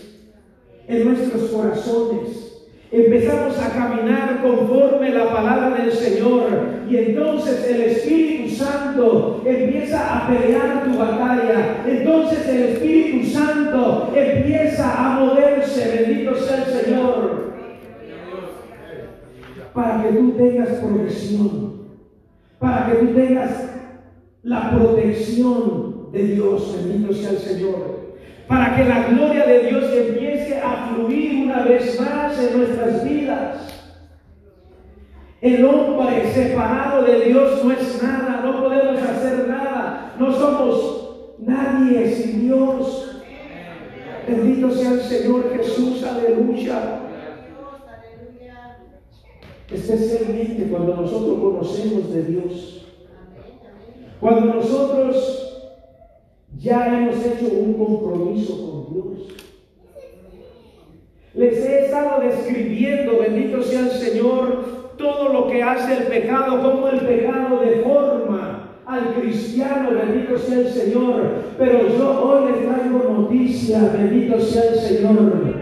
en 0.86 1.04
nuestros 1.04 1.50
corazones 1.50 2.47
Empezamos 2.90 3.58
a 3.58 3.70
caminar 3.70 4.40
conforme 4.42 5.10
la 5.10 5.30
palabra 5.30 5.76
del 5.76 5.92
Señor. 5.92 6.44
Y 6.88 6.96
entonces 6.96 7.68
el 7.68 7.82
Espíritu 7.82 8.54
Santo 8.54 9.42
empieza 9.44 10.16
a 10.16 10.28
pelear 10.28 10.84
tu 10.84 10.98
batalla. 10.98 11.84
Entonces 11.86 12.48
el 12.48 12.62
Espíritu 12.62 13.28
Santo 13.28 14.10
empieza 14.14 14.94
a 14.96 15.20
moverse, 15.20 16.02
bendito 16.02 16.34
sea 16.36 16.64
el 16.64 16.84
Señor, 16.84 17.52
para 19.74 20.02
que 20.02 20.08
tú 20.08 20.30
tengas 20.32 20.68
provisión, 20.68 21.82
para 22.58 22.86
que 22.86 22.94
tú 22.94 23.06
tengas 23.14 23.70
la 24.42 24.70
protección 24.70 26.10
de 26.10 26.22
Dios, 26.22 26.74
bendito 26.74 27.12
sea 27.12 27.30
el 27.32 27.38
Señor 27.38 27.97
para 28.48 28.74
que 28.74 28.84
la 28.84 29.08
gloria 29.08 29.44
de 29.44 29.68
Dios 29.68 29.84
empiece 29.92 30.58
a 30.58 30.88
fluir 30.88 31.44
una 31.44 31.62
vez 31.64 32.00
más 32.00 32.38
en 32.42 32.58
nuestras 32.58 33.04
vidas. 33.04 33.56
El 35.42 35.64
hombre 35.66 36.32
separado 36.32 37.04
de 37.04 37.20
Dios 37.26 37.62
no 37.62 37.72
es 37.72 38.02
nada, 38.02 38.40
no 38.42 38.64
podemos 38.64 39.00
hacer 39.02 39.46
nada, 39.46 40.14
no 40.18 40.32
somos 40.32 41.34
nadie 41.38 42.10
sin 42.10 42.40
Dios. 42.40 43.22
Bendito 44.26 44.70
sea 44.70 44.92
el 44.92 45.00
Señor 45.00 45.54
Jesús, 45.54 46.02
aleluya. 46.02 47.00
Especialmente 49.70 50.70
cuando 50.70 50.96
nosotros 50.96 51.38
conocemos 51.38 52.12
de 52.14 52.22
Dios. 52.24 52.86
Cuando 54.20 54.54
nosotros 54.54 55.47
ya 56.58 56.86
hemos 56.86 57.24
hecho 57.24 57.46
un 57.46 57.74
compromiso 57.74 58.86
con 58.86 58.94
Dios. 58.94 59.28
Les 61.34 61.64
he 61.64 61.84
estado 61.84 62.20
describiendo, 62.20 63.18
bendito 63.20 63.62
sea 63.62 63.80
el 63.80 63.90
Señor, 63.90 64.94
todo 64.96 65.32
lo 65.32 65.46
que 65.46 65.62
hace 65.62 65.98
el 65.98 66.02
pecado, 66.04 66.60
como 66.62 66.88
el 66.88 67.00
pecado 67.00 67.60
deforma 67.60 68.80
al 68.86 69.14
cristiano, 69.14 69.90
bendito 69.92 70.36
sea 70.36 70.58
el 70.58 70.68
Señor. 70.68 71.22
Pero 71.56 71.96
yo 71.96 72.22
hoy 72.22 72.50
les 72.50 72.66
traigo 72.66 73.08
noticia, 73.08 73.92
bendito 73.96 74.40
sea 74.40 74.72
el 74.72 74.78
Señor 74.78 75.57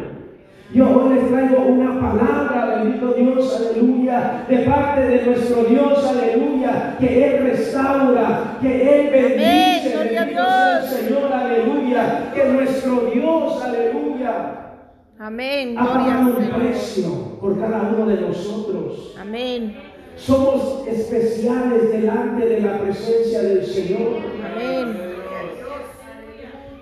yo 0.72 0.90
hoy 0.90 1.14
les 1.14 1.28
traigo 1.28 1.64
una 1.64 2.00
palabra, 2.00 2.82
bendito 2.82 3.12
Dios, 3.12 3.56
aleluya, 3.56 4.44
de 4.48 4.58
parte 4.58 5.00
de 5.02 5.22
nuestro 5.26 5.64
Dios, 5.64 6.04
aleluya, 6.04 6.96
que 6.98 7.24
Él 7.24 7.42
restaura, 7.44 8.58
que 8.60 9.00
Él 9.00 9.10
bendice, 9.10 9.96
bendito 9.96 10.44
sea 10.44 10.78
el 10.80 10.84
Señor, 10.88 11.32
aleluya, 11.32 12.32
que 12.34 12.44
nuestro 12.46 13.10
Dios, 13.12 13.62
aleluya, 13.62 14.72
Amén. 15.18 15.76
ha 15.78 15.86
pagado 15.86 16.36
un 16.36 16.60
precio 16.60 17.38
por 17.40 17.60
cada 17.60 17.82
uno 17.82 18.06
de 18.06 18.20
nosotros. 18.20 19.14
Amén. 19.20 19.76
Somos 20.16 20.86
especiales 20.88 21.92
delante 21.92 22.46
de 22.46 22.60
la 22.60 22.78
presencia 22.78 23.42
del 23.42 23.64
Señor. 23.64 24.18
Amén. 24.52 24.98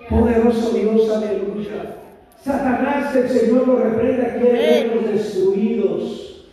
Poderoso 0.09 0.71
Dios, 0.71 1.09
aleluya. 1.09 2.04
Satanás, 2.45 3.15
el 3.15 3.27
Señor 3.27 3.67
lo 3.67 3.77
reprenda, 3.77 4.35
quiere 4.35 4.51
vernos 4.51 5.11
destruidos. 5.11 6.45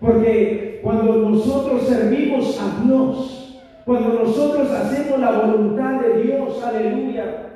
Porque 0.00 0.80
cuando 0.82 1.14
nosotros 1.18 1.86
servimos 1.86 2.60
a 2.60 2.84
Dios, 2.84 3.62
cuando 3.84 4.24
nosotros 4.24 4.68
hacemos 4.72 5.20
la 5.20 5.42
voluntad 5.42 6.00
de 6.00 6.22
Dios, 6.24 6.60
aleluya, 6.60 7.52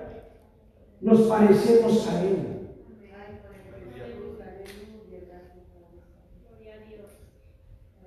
nos 1.00 1.22
parecemos 1.22 2.08
a 2.08 2.22
Él. 2.22 2.36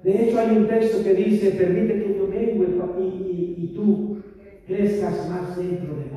De 0.01 0.23
hecho, 0.23 0.39
hay 0.39 0.57
un 0.57 0.67
texto 0.67 1.03
que 1.03 1.13
dice, 1.13 1.51
permite 1.51 2.03
que 2.03 2.17
yo 2.17 2.27
venga 2.29 2.69
y, 2.99 3.03
y, 3.03 3.55
y 3.57 3.75
tú 3.75 4.21
crezcas 4.65 5.29
más 5.29 5.57
dentro 5.57 5.93
de 5.95 6.05
mí. 6.05 6.11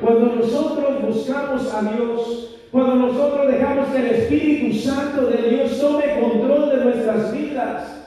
Cuando 0.00 0.36
nosotros 0.36 1.02
buscamos 1.02 1.74
a 1.74 1.82
Dios, 1.82 2.58
cuando 2.70 2.94
nosotros 2.94 3.48
dejamos 3.48 3.88
que 3.88 3.98
el 3.98 4.06
Espíritu 4.06 4.78
Santo 4.78 5.26
de 5.26 5.50
Dios 5.50 5.80
tome 5.80 6.20
control 6.20 6.70
de 6.70 6.84
nuestras 6.84 7.32
vidas, 7.32 8.00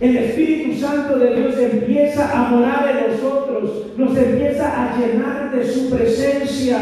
el 0.00 0.16
Espíritu 0.16 0.78
Santo 0.78 1.18
de 1.18 1.34
Dios 1.34 1.58
empieza 1.58 2.30
a 2.30 2.50
morar 2.50 2.88
en 2.90 3.12
nosotros, 3.12 3.86
nos 3.96 4.16
empieza 4.16 4.66
a 4.66 4.98
llenar 4.98 5.50
de 5.50 5.64
su 5.64 5.88
presencia. 5.88 6.78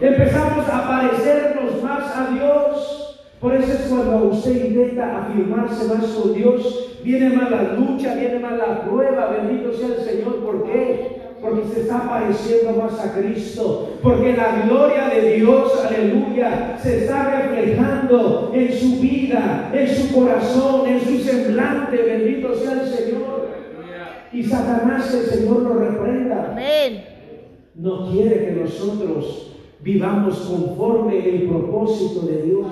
Empezamos 0.00 0.68
a 0.68 0.88
parecernos 0.88 1.82
más 1.82 2.16
a 2.16 2.30
Dios. 2.32 3.02
Por 3.40 3.54
eso 3.54 3.72
es 3.72 3.80
cuando 3.88 4.28
usted 4.28 4.66
intenta 4.66 5.24
afirmarse 5.24 5.94
más 5.94 6.06
con 6.06 6.32
Dios, 6.32 7.00
viene 7.02 7.30
más 7.30 7.50
la 7.50 7.74
lucha, 7.74 8.14
viene 8.14 8.38
más 8.38 8.52
la 8.52 8.82
prueba, 8.82 9.26
bendito 9.26 9.72
sea 9.72 9.88
el 9.88 10.04
Señor. 10.04 10.36
¿Por 10.44 10.64
qué? 10.64 11.15
Porque 11.40 11.68
se 11.72 11.82
está 11.82 12.08
pareciendo 12.08 12.72
más 12.72 12.98
a 12.98 13.12
Cristo. 13.12 13.90
Porque 14.02 14.32
la 14.32 14.62
gloria 14.66 15.08
de 15.08 15.36
Dios, 15.36 15.84
aleluya, 15.84 16.78
se 16.82 17.04
está 17.04 17.42
reflejando 17.42 18.52
en 18.54 18.72
su 18.72 19.00
vida, 19.00 19.70
en 19.72 19.88
su 19.88 20.14
corazón, 20.14 20.88
en 20.88 21.00
su 21.00 21.18
semblante. 21.18 21.96
Bendito 21.96 22.54
sea 22.54 22.82
el 22.82 22.88
Señor. 22.88 23.46
Y 24.32 24.42
Satanás, 24.42 25.14
el 25.14 25.26
Señor 25.26 25.60
lo 25.60 25.74
reprenda. 25.74 26.50
Amén. 26.52 27.04
No 27.74 28.10
quiere 28.10 28.46
que 28.46 28.52
nosotros 28.52 29.52
vivamos 29.80 30.38
conforme 30.38 31.18
el 31.28 31.42
propósito 31.48 32.26
de 32.26 32.42
Dios. 32.42 32.66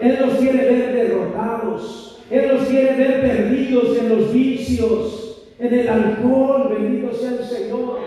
Él 0.00 0.18
nos 0.20 0.34
quiere 0.34 0.58
ver 0.58 0.92
derrotados. 0.94 2.18
Él 2.30 2.48
nos 2.52 2.68
quiere 2.68 2.96
ver 2.96 3.20
perdidos 3.20 3.98
en 3.98 4.08
los 4.08 4.32
vicios, 4.32 5.23
en 5.58 5.74
el 5.74 5.88
alcohol, 5.88 6.68
bendito 6.70 7.14
sea 7.14 7.32
el 7.32 7.44
Señor. 7.44 7.98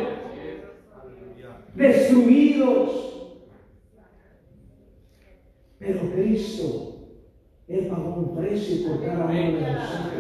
Destruidos. 1.76 3.04
Pero 5.80 6.12
Cristo, 6.12 6.96
Él 7.68 7.88
pagó 7.88 8.16
un 8.16 8.36
precio 8.36 8.88
por 8.88 9.06
cada 9.06 9.26
uno 9.26 9.34
de 9.34 9.74
nosotros. 9.74 10.18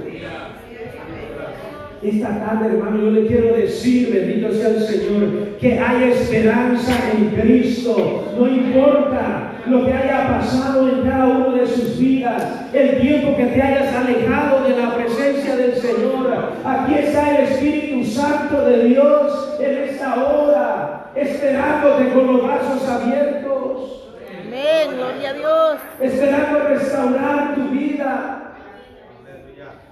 Esta 2.01 2.29
tarde, 2.39 2.67
hermano, 2.67 3.01
yo 3.01 3.11
le 3.11 3.25
quiero 3.25 3.55
decir, 3.55 4.13
bendito 4.13 4.53
sea 4.53 4.69
el 4.69 4.81
Señor, 4.81 5.57
que 5.59 5.79
hay 5.79 6.11
esperanza 6.11 6.93
en 7.11 7.29
Cristo. 7.29 8.33
No 8.37 8.47
importa 8.47 9.53
lo 9.65 9.83
que 9.83 9.93
haya 9.93 10.27
pasado 10.27 10.87
en 10.89 11.09
cada 11.09 11.25
uno 11.25 11.55
de 11.55 11.65
sus 11.65 11.97
vidas, 11.97 12.67
el 12.71 13.01
tiempo 13.01 13.35
que 13.35 13.45
te 13.47 13.61
hayas 13.61 13.93
alejado 13.95 14.63
de 14.63 14.77
la 14.77 14.95
presencia 14.95 15.55
del 15.55 15.73
Señor. 15.73 16.53
Aquí 16.63 16.93
está 16.93 17.35
el 17.35 17.45
Espíritu 17.45 18.05
Santo 18.05 18.63
de 18.65 18.83
Dios 18.85 19.57
en 19.59 19.77
esta 19.89 20.23
hora, 20.23 21.11
esperándote 21.15 22.09
con 22.09 22.27
los 22.27 22.43
brazos 22.43 22.87
abiertos. 22.87 24.03
Amén, 24.45 24.95
gloria 24.95 25.29
a 25.31 25.33
Dios. 25.33 25.77
Esperando 25.99 26.59
restaurar 26.59 27.55
tu 27.55 27.69
vida. 27.69 28.46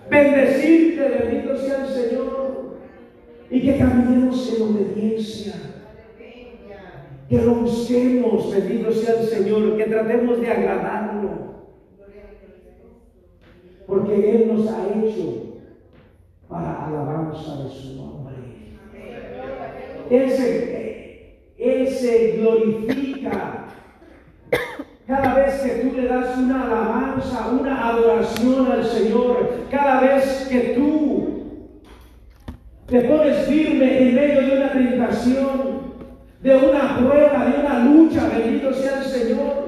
Bendecirte, 0.10 1.10
bendito 1.10 1.58
sea 1.58 1.86
el 1.86 1.88
Señor. 1.88 2.78
Y 3.50 3.62
que 3.62 3.78
caminemos 3.78 4.56
en 4.56 4.62
obediencia. 4.64 5.54
Que 7.30 7.42
lo 7.42 7.56
busquemos, 7.56 8.52
bendito 8.52 8.92
sea 8.92 9.22
el 9.22 9.28
Señor. 9.28 9.78
Que 9.78 9.86
tratemos 9.86 10.42
de 10.42 10.52
agradarlo. 10.52 11.56
Porque 13.88 14.32
Él 14.32 14.48
nos 14.48 14.68
ha 14.68 14.88
hecho 14.96 15.60
para 16.48 16.86
alabanza 16.86 17.64
de 17.64 17.70
su 17.70 17.96
nombre. 17.96 18.36
Él 20.10 20.32
se, 20.32 21.40
Él 21.58 21.88
se 21.88 22.38
glorifica 22.38 23.66
cada 25.08 25.36
vez 25.36 25.62
que 25.62 25.70
tú 25.70 25.96
le 25.96 26.08
das 26.08 26.38
una 26.38 26.64
alabanza, 26.64 27.50
una 27.50 27.90
adoración 27.90 28.72
al 28.72 28.84
Señor, 28.84 29.66
cada 29.70 30.02
vez 30.02 30.48
que 30.50 30.60
tú 30.76 31.28
te 32.88 33.02
pones 33.02 33.46
firme 33.46 34.00
en 34.00 34.16
medio 34.16 34.42
de 34.42 34.58
una 34.58 34.72
tentación, 34.72 35.96
de 36.42 36.56
una 36.56 36.98
prueba, 36.98 37.46
de 37.46 37.60
una 37.60 37.80
lucha, 37.86 38.30
bendito 38.30 38.74
sea 38.74 39.00
el 39.00 39.06
Señor. 39.06 39.66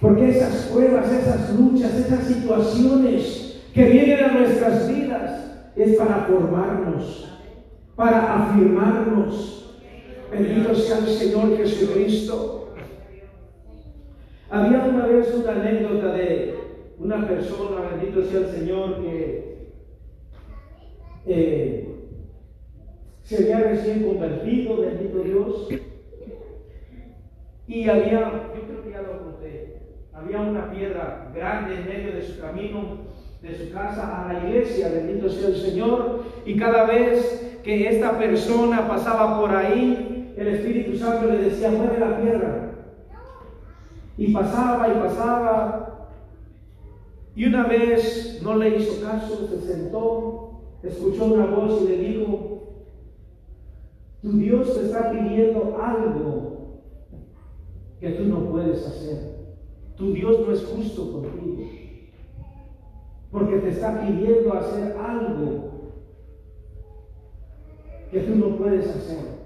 Porque 0.00 0.30
esas 0.30 0.68
pruebas, 0.72 1.12
esas 1.12 1.54
luchas, 1.58 1.94
esas 1.94 2.24
situaciones 2.24 3.60
que 3.74 3.84
vienen 3.84 4.24
a 4.24 4.32
nuestras 4.32 4.88
vidas 4.88 5.44
es 5.76 5.96
para 5.96 6.26
formarnos, 6.26 7.38
para 7.94 8.44
afirmarnos, 8.44 9.59
Bendito 10.30 10.74
sea 10.74 10.98
el 10.98 11.06
Señor 11.06 11.56
Jesucristo. 11.56 12.68
Había 14.48 14.84
una 14.84 15.06
vez 15.06 15.34
una 15.34 15.52
anécdota 15.52 16.12
de 16.12 16.54
una 16.98 17.26
persona, 17.26 17.90
bendito 17.90 18.22
sea 18.24 18.40
el 18.40 18.46
Señor, 18.46 19.02
que 19.02 19.70
eh, 21.26 21.88
se 23.22 23.36
había 23.36 23.70
recién 23.70 24.04
convertido, 24.04 24.76
bendito 24.78 25.18
Dios, 25.20 25.68
y 27.66 27.88
había, 27.88 28.50
yo 28.54 28.62
creo 28.66 28.82
que 28.84 28.90
ya 28.90 29.02
lo 29.02 29.22
conté, 29.22 29.78
había 30.12 30.40
una 30.40 30.70
piedra 30.70 31.30
grande 31.34 31.76
en 31.76 31.88
medio 31.88 32.12
de 32.12 32.22
su 32.22 32.40
camino, 32.40 32.98
de 33.40 33.54
su 33.54 33.72
casa 33.72 34.24
a 34.24 34.32
la 34.32 34.48
iglesia, 34.48 34.90
bendito 34.90 35.28
sea 35.28 35.48
el 35.48 35.56
Señor, 35.56 36.24
y 36.44 36.56
cada 36.56 36.84
vez 36.86 37.58
que 37.62 37.88
esta 37.88 38.18
persona 38.18 38.88
pasaba 38.88 39.40
por 39.40 39.54
ahí, 39.54 40.19
el 40.40 40.48
Espíritu 40.48 40.96
Santo 40.96 41.26
le 41.26 41.36
decía, 41.36 41.70
mueve 41.70 42.00
la 42.00 42.18
piedra. 42.18 42.72
Y 44.16 44.32
pasaba 44.32 44.88
y 44.88 44.92
pasaba. 44.92 46.08
Y 47.36 47.44
una 47.44 47.66
vez 47.66 48.40
no 48.42 48.56
le 48.56 48.76
hizo 48.76 49.06
caso, 49.06 49.46
se 49.48 49.60
sentó, 49.60 50.62
escuchó 50.82 51.26
una 51.26 51.44
voz 51.44 51.82
y 51.82 51.88
le 51.88 51.98
dijo, 51.98 52.74
tu 54.22 54.32
Dios 54.32 54.74
te 54.74 54.86
está 54.86 55.10
pidiendo 55.10 55.78
algo 55.78 56.80
que 58.00 58.10
tú 58.12 58.24
no 58.24 58.50
puedes 58.50 58.86
hacer. 58.86 59.40
Tu 59.96 60.14
Dios 60.14 60.40
no 60.40 60.54
es 60.54 60.64
justo 60.64 61.12
contigo. 61.12 61.68
Porque 63.30 63.58
te 63.58 63.68
está 63.68 64.00
pidiendo 64.00 64.54
hacer 64.54 64.96
algo 64.96 65.92
que 68.10 68.20
tú 68.20 68.36
no 68.36 68.56
puedes 68.56 68.88
hacer. 68.88 69.39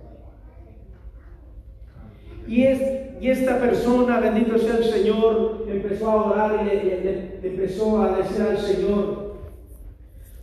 Y, 2.46 2.64
es, 2.64 2.80
y 3.20 3.30
esta 3.30 3.58
persona, 3.58 4.20
bendito 4.20 4.58
sea 4.58 4.76
el 4.76 4.84
Señor, 4.84 5.64
empezó 5.68 6.10
a 6.10 6.24
orar 6.24 6.66
y 6.66 7.46
empezó 7.46 8.02
a 8.02 8.18
decir 8.18 8.42
al 8.42 8.58
Señor, 8.58 9.34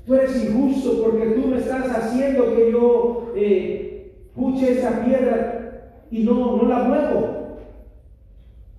tú 0.05 0.15
eres 0.15 0.43
injusto 0.43 1.03
porque 1.03 1.27
tú 1.27 1.47
me 1.47 1.57
estás 1.57 1.89
haciendo 1.89 2.55
que 2.55 2.71
yo 2.71 3.31
eh, 3.35 4.13
puche 4.35 4.71
esa 4.71 5.05
piedra 5.05 6.01
y 6.09 6.23
no, 6.23 6.57
no 6.57 6.67
la 6.67 6.79
muevo. 6.83 7.41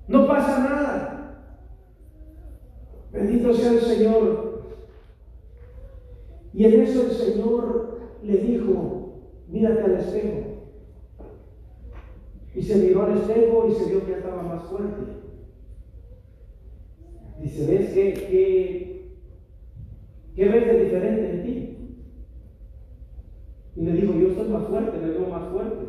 No 0.09 0.27
pasa 0.27 0.59
nada. 0.59 1.39
Bendito 3.13 3.55
sea 3.55 3.73
el 3.73 3.81
Señor. 3.81 4.63
Y 6.55 6.65
en 6.65 6.83
eso 6.83 7.03
el 7.05 7.13
Señor 7.13 8.01
le 8.23 8.37
dijo, 8.39 9.13
mírate 9.49 9.83
al 9.83 9.97
espejo. 9.97 10.52
Y 12.55 12.62
se 12.62 12.77
miró 12.77 13.03
al 13.05 13.19
espejo 13.19 13.67
y 13.69 13.75
se 13.75 13.91
vio 13.91 14.05
que 14.05 14.12
estaba 14.12 14.43
más 14.43 14.65
fuerte. 14.65 15.23
Dice, 17.41 17.67
¿ves 17.67 17.91
qué, 17.93 19.15
qué, 20.37 20.49
ves 20.49 20.67
de 20.67 20.85
diferente 20.85 21.31
en 21.31 21.43
ti? 21.43 21.79
Y 23.75 23.85
le 23.85 23.93
dijo, 23.93 24.15
yo 24.15 24.29
estoy 24.29 24.49
más 24.49 24.69
fuerte, 24.69 24.99
me 24.99 25.11
veo 25.11 25.29
más 25.29 25.51
fuerte. 25.51 25.87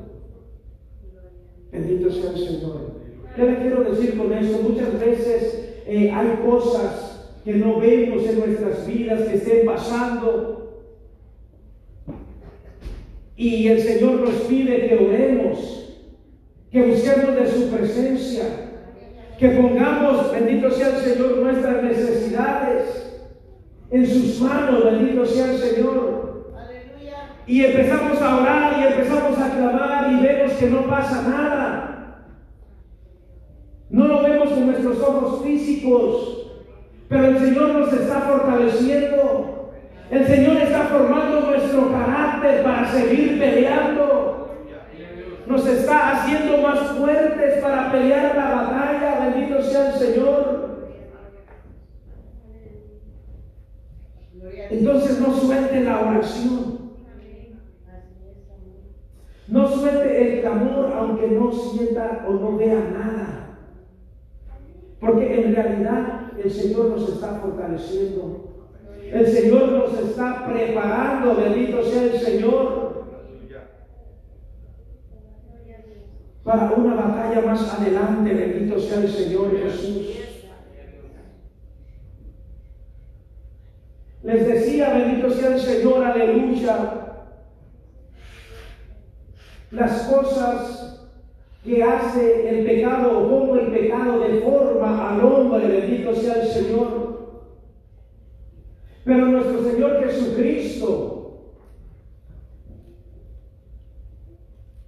Bendito 1.71 2.09
sea 2.09 2.31
el 2.31 2.37
Señor. 2.37 2.93
¿Qué 3.35 3.43
le 3.43 3.57
quiero 3.57 3.83
decir 3.83 4.17
con 4.17 4.31
eso? 4.31 4.61
Muchas 4.61 4.99
veces 4.99 5.81
eh, 5.85 6.09
hay 6.11 6.37
cosas 6.45 7.39
que 7.43 7.53
no 7.55 7.79
vemos 7.79 8.25
en 8.25 8.39
nuestras 8.39 8.87
vidas 8.87 9.27
que 9.27 9.35
estén 9.35 9.65
pasando. 9.65 10.83
Y 13.35 13.67
el 13.67 13.81
Señor 13.81 14.21
nos 14.21 14.35
pide 14.41 14.87
que 14.87 14.95
oremos 14.95 15.82
que 16.73 16.81
busquemos 16.81 17.35
de 17.35 17.47
su 17.51 17.69
presencia, 17.69 18.45
que 19.37 19.49
pongamos, 19.49 20.31
bendito 20.31 20.71
sea 20.71 20.87
el 20.87 21.03
Señor, 21.03 21.37
nuestras 21.37 21.83
necesidades 21.83 23.21
en 23.91 24.07
sus 24.07 24.41
manos, 24.41 24.83
bendito 24.83 25.23
sea 25.23 25.51
el 25.51 25.57
Señor. 25.59 26.51
Y 27.45 27.63
empezamos 27.63 28.19
a 28.19 28.41
orar 28.41 28.79
y 28.79 28.91
empezamos 28.91 29.37
a 29.37 29.51
clamar 29.51 30.13
y 30.13 30.23
vemos 30.23 30.53
que 30.53 30.69
no 30.71 30.87
pasa 30.87 31.21
nada. 31.29 32.25
No 33.91 34.07
lo 34.07 34.23
vemos 34.23 34.49
con 34.49 34.65
nuestros 34.65 34.99
ojos 34.99 35.45
físicos, 35.45 36.47
pero 37.07 37.27
el 37.27 37.37
Señor 37.37 37.75
nos 37.75 37.93
está 37.93 38.21
fortaleciendo. 38.21 39.71
El 40.09 40.25
Señor 40.25 40.57
está 40.57 40.85
formando 40.85 41.41
nuestro 41.41 41.91
carácter 41.91 42.63
para 42.63 42.91
seguir 42.91 43.37
peleando 43.37 44.32
nos 45.45 45.67
está 45.67 46.11
haciendo 46.11 46.57
más 46.57 46.79
fuertes 46.97 47.61
para 47.61 47.91
pelear 47.91 48.35
la 48.35 48.49
batalla. 48.49 49.29
Bendito 49.29 49.61
sea 49.61 49.93
el 49.93 49.99
Señor. 49.99 50.63
Entonces 54.69 55.19
no 55.19 55.33
suelte 55.33 55.81
la 55.81 56.01
oración. 56.01 56.73
No 59.47 59.67
suelte 59.67 60.35
el 60.35 60.41
clamor 60.41 60.93
aunque 60.97 61.27
no 61.27 61.51
sienta 61.51 62.25
o 62.27 62.33
no 62.33 62.57
vea 62.57 62.79
nada. 62.79 63.57
Porque 64.99 65.43
en 65.43 65.53
realidad 65.53 66.31
el 66.41 66.49
Señor 66.49 66.91
nos 66.91 67.09
está 67.09 67.35
fortaleciendo. 67.35 68.53
El 69.11 69.27
Señor 69.27 69.71
nos 69.73 69.99
está 69.99 70.47
preparando. 70.47 71.35
Bendito 71.35 71.83
sea 71.83 72.03
el 72.03 72.19
Señor 72.19 72.82
para 76.43 76.71
una 76.71 76.95
batalla 76.95 77.41
más 77.41 77.73
adelante. 77.73 78.33
Bendito 78.33 78.79
sea 78.79 78.99
el 78.99 79.09
Señor 79.09 79.57
Jesús. 79.57 80.13
Les 84.23 84.47
decía, 84.47 84.93
bendito 84.93 85.29
sea 85.29 85.55
el 85.55 85.59
Señor, 85.59 86.03
aleluya. 86.03 86.99
Las 89.71 90.03
cosas 90.03 91.09
que 91.63 91.83
hace 91.83 92.49
el 92.49 92.65
pecado 92.65 93.19
o 93.19 93.29
como 93.29 93.55
el 93.57 93.71
pecado 93.71 94.19
deforma 94.19 95.13
al 95.13 95.23
hombre, 95.23 95.67
bendito 95.67 96.15
sea 96.15 96.41
el 96.41 96.47
Señor. 96.47 97.03
Pero 99.03 99.25
nuestro 99.25 99.63
Señor 99.63 100.03
Jesucristo, 100.05 101.13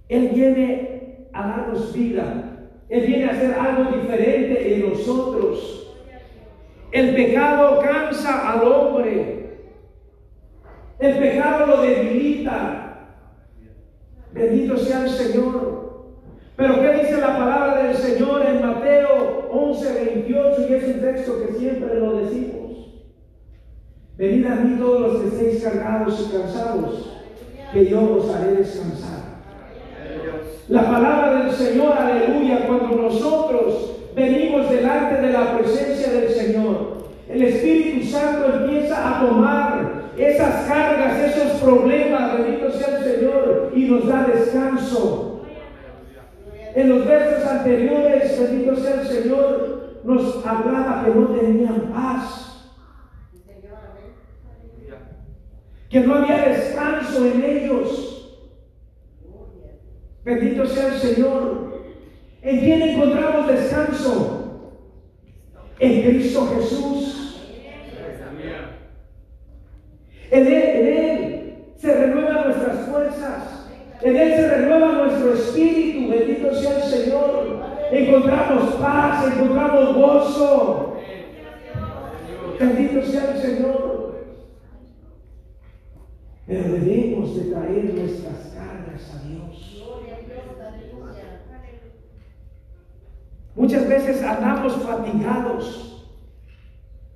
Él 0.08 0.30
viene 0.32 0.95
a 1.36 1.48
darnos 1.48 1.92
vida. 1.92 2.58
Él 2.88 3.06
viene 3.06 3.24
a 3.26 3.30
hacer 3.30 3.52
algo 3.54 3.96
diferente 3.96 4.74
en 4.74 4.90
nosotros. 4.90 5.94
El 6.92 7.14
pecado 7.14 7.80
cansa 7.80 8.52
al 8.52 8.62
hombre. 8.66 9.36
El 10.98 11.18
pecado 11.18 11.66
lo 11.66 11.82
debilita. 11.82 13.16
Bendito 14.32 14.76
sea 14.76 15.04
el 15.04 15.10
Señor. 15.10 15.76
Pero 16.56 16.80
¿qué 16.80 16.92
dice 16.92 17.20
la 17.20 17.36
palabra 17.36 17.82
del 17.82 17.96
Señor 17.96 18.46
en 18.46 18.66
Mateo 18.66 19.48
11, 19.50 20.04
28? 20.04 20.66
Y 20.68 20.74
es 20.74 20.84
un 20.84 21.00
texto 21.00 21.46
que 21.46 21.52
siempre 21.58 22.00
lo 22.00 22.16
decimos. 22.16 22.56
Venid 24.16 24.46
a 24.46 24.54
mí 24.54 24.78
todos 24.78 25.00
los 25.00 25.20
que 25.20 25.28
estéis 25.28 25.62
cargados 25.62 26.26
y 26.26 26.34
cansados, 26.34 27.20
que 27.72 27.86
yo 27.86 28.16
os 28.16 28.34
haré 28.34 28.52
descansar. 28.52 29.25
La 30.68 30.82
palabra 30.82 31.44
del 31.44 31.52
Señor, 31.52 31.92
aleluya, 31.96 32.66
cuando 32.66 32.96
nosotros 32.96 33.92
venimos 34.16 34.68
delante 34.68 35.24
de 35.24 35.32
la 35.32 35.56
presencia 35.56 36.10
del 36.10 36.28
Señor, 36.28 37.06
el 37.28 37.42
Espíritu 37.42 38.04
Santo 38.04 38.52
empieza 38.52 39.16
a 39.16 39.20
tomar 39.20 40.10
esas 40.16 40.66
cargas, 40.66 41.18
esos 41.20 41.60
problemas, 41.60 42.38
bendito 42.38 42.72
sea 42.72 42.98
el 42.98 43.04
Señor, 43.04 43.72
y 43.76 43.84
nos 43.84 44.08
da 44.08 44.24
descanso. 44.24 45.44
En 46.74 46.88
los 46.88 47.06
versos 47.06 47.48
anteriores, 47.48 48.40
bendito 48.40 48.74
sea 48.74 49.02
el 49.02 49.06
Señor, 49.06 50.00
nos 50.02 50.44
hablaba 50.44 51.04
que 51.04 51.10
no 51.12 51.26
tenían 51.28 51.92
paz, 51.94 52.72
que 55.88 56.00
no 56.00 56.14
había 56.16 56.38
descanso 56.38 57.24
en 57.24 57.44
ellos. 57.44 58.15
Bendito 60.26 60.66
sea 60.66 60.88
el 60.88 60.98
Señor. 60.98 61.84
¿En 62.42 62.58
quién 62.58 62.82
encontramos 62.82 63.46
descanso? 63.46 64.72
En 65.78 66.02
Cristo 66.02 66.48
Jesús. 66.52 67.40
En 70.32 70.46
Él, 70.48 70.52
en 70.52 70.86
Él 70.86 71.54
se 71.76 71.94
renuevan 71.94 72.44
nuestras 72.48 72.88
fuerzas. 72.88 73.68
En 74.02 74.16
Él 74.16 74.34
se 74.34 74.48
renueva 74.48 74.92
nuestro 74.94 75.32
espíritu. 75.32 76.10
Bendito 76.10 76.52
sea 76.56 76.76
el 76.76 76.82
Señor. 76.82 77.60
Encontramos 77.92 78.74
paz, 78.74 79.32
encontramos 79.32 79.94
gozo. 79.94 80.96
Bendito 82.58 83.00
sea 83.06 83.30
el 83.32 83.40
Señor. 83.40 84.16
Pero 86.48 86.72
debemos 86.72 87.36
de 87.36 87.52
traer 87.52 87.94
nuestras 87.94 88.54
cargas 88.56 89.14
a 89.14 89.28
Dios. 89.28 89.76
Muchas 93.56 93.88
veces 93.88 94.22
andamos 94.22 94.74
fatigados 94.74 96.06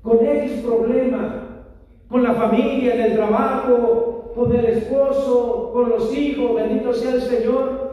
con 0.01 0.27
X 0.27 0.63
problema, 0.63 1.67
con 2.09 2.23
la 2.23 2.33
familia, 2.33 2.95
en 2.95 3.01
el 3.03 3.15
trabajo, 3.15 4.33
con 4.35 4.57
el 4.57 4.65
esposo, 4.65 5.71
con 5.75 5.91
los 5.91 6.17
hijos, 6.17 6.55
bendito 6.55 6.95
sea 6.95 7.15
el 7.15 7.21
Señor. 7.21 7.91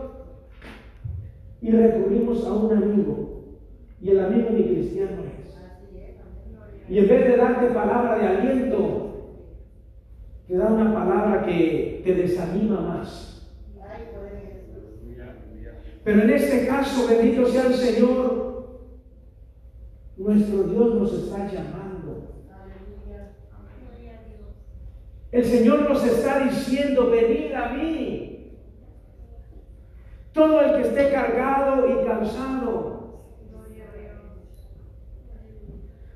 Y 1.62 1.72
recurrimos 1.72 2.46
a 2.46 2.54
un 2.54 2.72
amigo, 2.72 3.44
y 4.02 4.12
el 4.12 4.20
amigo 4.22 4.50
ni 4.52 4.64
cristiano 4.64 5.24
es. 5.42 5.58
Y 6.90 7.00
en 7.00 7.08
vez 7.10 7.28
de 7.28 7.36
darte 7.36 7.68
palabra 7.68 8.18
de 8.18 8.28
aliento, 8.28 9.08
te 10.48 10.56
da 10.56 10.68
una 10.68 10.94
palabra 10.94 11.46
que 11.46 12.02
te 12.06 12.14
desanima 12.14 12.80
más. 12.80 13.46
Pero 16.08 16.22
en 16.22 16.30
este 16.30 16.66
caso, 16.66 17.06
bendito 17.06 17.46
sea 17.48 17.68
el 17.68 17.74
Señor, 17.74 18.37
nuestro 20.28 20.64
Dios 20.64 20.96
nos 20.96 21.14
está 21.14 21.48
llamando. 21.48 22.28
El 25.32 25.46
Señor 25.46 25.90
nos 25.90 26.06
está 26.06 26.40
diciendo, 26.40 27.10
venid 27.10 27.54
a 27.54 27.70
mí. 27.70 28.58
Todo 30.34 30.62
el 30.62 30.76
que 30.76 30.88
esté 30.90 31.12
cargado 31.12 31.88
y 31.90 32.06
cansado. 32.06 32.98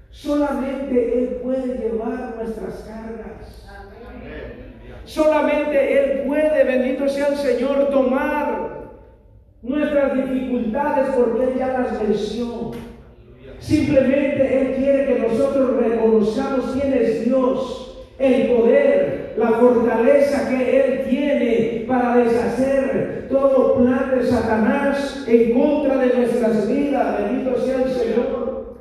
Solamente 0.10 1.20
Él 1.20 1.40
puede 1.42 1.78
llevar 1.78 2.36
nuestras 2.36 2.82
cargas. 2.82 3.70
Solamente 5.06 6.00
Él 6.00 6.28
puede, 6.28 6.64
bendito 6.66 7.08
sea 7.08 7.28
el 7.30 7.38
Señor, 7.38 7.90
tomar 7.90 8.90
nuestras 9.62 10.14
dificultades 10.16 11.16
porque 11.16 11.44
Él 11.46 11.58
ya 11.58 11.68
las 11.68 11.98
venció. 11.98 12.91
Simplemente 13.62 14.60
Él 14.60 14.76
quiere 14.76 15.06
que 15.06 15.20
nosotros 15.20 15.78
reconozcamos 15.78 16.72
quién 16.74 16.94
es 16.94 17.26
Dios, 17.26 18.06
el 18.18 18.48
poder, 18.52 19.36
la 19.38 19.52
fortaleza 19.52 20.50
que 20.50 20.80
Él 20.80 21.06
tiene 21.08 21.86
para 21.88 22.18
deshacer 22.18 23.28
todo 23.30 23.78
plan 23.78 24.12
de 24.18 24.26
Satanás 24.26 25.26
en 25.28 25.54
contra 25.54 25.98
de 25.98 26.18
nuestras 26.18 26.68
vidas. 26.68 27.18
Bendito 27.20 27.62
sea 27.62 27.84
el 27.84 27.92
Señor. 27.92 28.78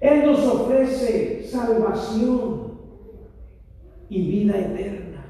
Él 0.00 0.26
nos 0.26 0.46
ofrece 0.46 1.42
salvación 1.44 2.78
y 4.10 4.30
vida 4.30 4.58
eterna. 4.58 5.24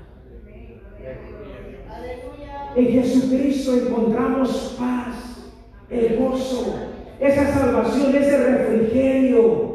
En 2.77 2.87
Jesucristo 2.87 3.75
encontramos 3.75 4.77
paz, 4.79 5.55
el 5.89 6.19
gozo, 6.19 6.88
esa 7.21 7.47
salvación, 7.47 8.15
ese 8.15 8.39
refrigerio. 8.39 9.69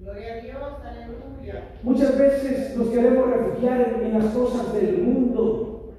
Gloria 0.00 0.34
a 0.34 0.40
Dios, 0.40 0.74
aleluya. 0.84 1.68
Muchas 1.82 2.18
veces 2.18 2.76
nos 2.76 2.88
queremos 2.88 3.30
refugiar 3.30 4.00
en, 4.02 4.18
las 4.18 4.32
cosas 4.32 4.72
del 4.72 4.98
mundo. 4.98 5.94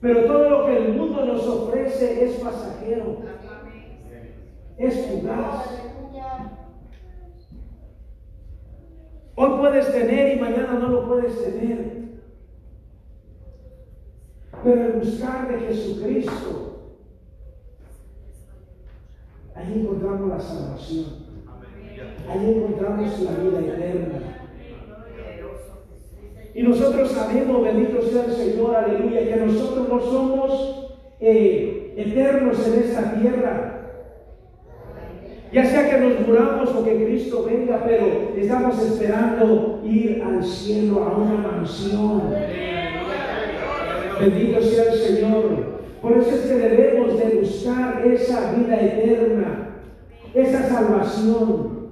Pero 0.00 0.24
todo 0.26 0.50
lo 0.50 0.66
que 0.66 0.76
el 0.76 0.92
mundo 0.94 1.24
nos 1.24 1.46
ofrece 1.46 2.24
es 2.24 2.34
pasajero. 2.34 3.18
Es 4.76 5.06
fugaz. 5.06 5.84
Hoy 9.36 9.58
puedes 9.58 9.90
tener 9.92 10.36
y 10.36 10.40
mañana 10.40 10.74
no 10.74 10.88
lo 10.88 11.08
puedes 11.08 11.42
tener. 11.42 12.04
Pero 14.62 14.84
el 14.84 14.92
buscar 14.92 15.48
de 15.48 15.66
Jesucristo, 15.66 16.73
ahí 19.54 19.80
encontramos 19.80 20.28
la 20.28 20.40
salvación. 20.40 21.04
Ahí 22.28 22.54
encontramos 22.54 23.20
la 23.20 23.30
vida 23.32 23.60
eterna. 23.60 24.34
Y 26.54 26.62
nosotros 26.62 27.10
sabemos, 27.10 27.64
bendito 27.64 28.00
sea 28.02 28.26
el 28.26 28.32
Señor, 28.32 28.76
aleluya, 28.76 29.24
que 29.24 29.44
nosotros 29.44 29.88
no 29.88 30.00
somos 30.00 30.96
eh, 31.20 31.94
eternos 31.96 32.66
en 32.68 32.74
esta 32.80 33.14
tierra. 33.20 33.70
Ya 35.52 35.64
sea 35.64 35.90
que 35.90 35.98
nos 35.98 36.26
muramos 36.26 36.70
o 36.70 36.84
que 36.84 37.04
Cristo 37.04 37.44
venga, 37.44 37.82
pero 37.84 38.32
estamos 38.36 38.80
esperando 38.82 39.82
ir 39.84 40.22
al 40.22 40.44
cielo, 40.44 41.04
a 41.04 41.16
una 41.16 41.36
mansión. 41.36 42.22
Bendito 44.20 44.62
sea 44.62 44.92
el 44.92 44.98
Señor. 44.98 45.73
Por 46.04 46.18
eso 46.18 46.34
es 46.34 46.42
que 46.42 46.54
debemos 46.58 47.18
de 47.18 47.40
buscar 47.40 48.06
esa 48.06 48.52
vida 48.52 48.78
eterna, 48.78 49.70
esa 50.34 50.68
salvación. 50.68 51.88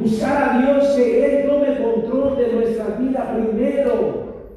Buscar 0.00 0.42
a 0.42 0.58
Dios 0.58 0.96
que 0.96 1.24
Él 1.24 1.48
tome 1.48 1.80
control 1.80 2.36
de 2.38 2.52
nuestra 2.52 2.86
vida 2.96 3.36
primero. 3.36 4.48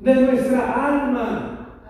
De 0.00 0.14
nuestra 0.16 0.88
alma. 0.88 1.80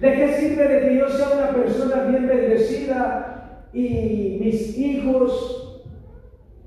¿De 0.00 0.12
qué 0.12 0.32
sirve 0.40 0.66
de 0.66 0.88
que 0.88 0.98
yo 0.98 1.08
sea 1.08 1.28
una 1.38 1.50
persona 1.50 2.02
bien 2.06 2.26
bendecida 2.26 3.68
y 3.72 4.38
mis 4.40 4.76
hijos 4.76 5.84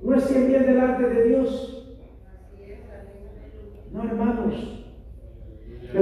no 0.01 0.15
estén 0.15 0.47
bien 0.47 0.65
delante 0.65 1.09
de 1.09 1.27
Dios? 1.27 1.87
No, 3.91 4.03
hermanos. 4.05 4.78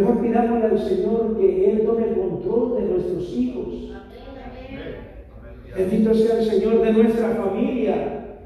Mejor 0.08 0.22
pidámosle 0.22 0.66
al 0.68 0.80
Señor 0.80 1.38
que 1.38 1.72
Él 1.72 1.86
tome 1.86 2.14
control 2.14 2.76
de 2.76 2.82
nuestros 2.90 3.30
hijos. 3.34 3.92
Bendito 5.76 6.14
sea 6.14 6.40
el 6.40 6.46
Señor 6.46 6.82
de 6.82 6.94
nuestra 6.94 7.30
familia. 7.30 8.38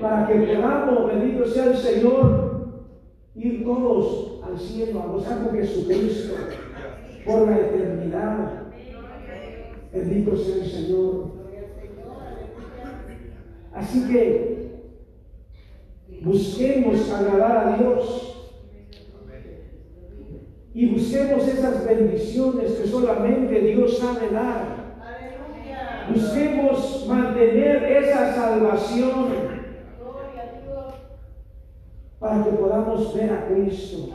Para 0.00 0.26
que 0.26 0.34
podamos, 0.34 1.06
bendito 1.06 1.46
sea 1.46 1.66
el 1.66 1.76
Señor, 1.76 2.84
ir 3.34 3.64
todos 3.64 4.40
al 4.44 4.58
cielo 4.58 5.00
a 5.00 5.06
gozar 5.06 5.44
con 5.44 5.56
Jesucristo 5.56 6.34
por 7.26 7.48
la 7.48 7.58
eternidad. 7.58 8.62
Bendito 9.92 10.36
sea 10.36 10.56
el 10.56 10.70
Señor. 10.70 11.32
Así 13.74 14.08
que 14.10 14.54
busquemos 16.22 17.12
agradar 17.12 17.68
a 17.68 17.76
Dios 17.76 18.33
y 20.74 20.86
busquemos 20.86 21.46
esas 21.46 21.86
bendiciones 21.86 22.72
que 22.72 22.88
solamente 22.88 23.60
Dios 23.60 23.96
sabe 23.96 24.28
dar. 24.30 24.84
Busquemos 26.12 27.06
mantener 27.08 27.84
esa 27.84 28.34
salvación 28.34 29.54
para 32.18 32.44
que 32.44 32.50
podamos 32.50 33.14
ver 33.14 33.32
a 33.32 33.46
Cristo 33.46 34.08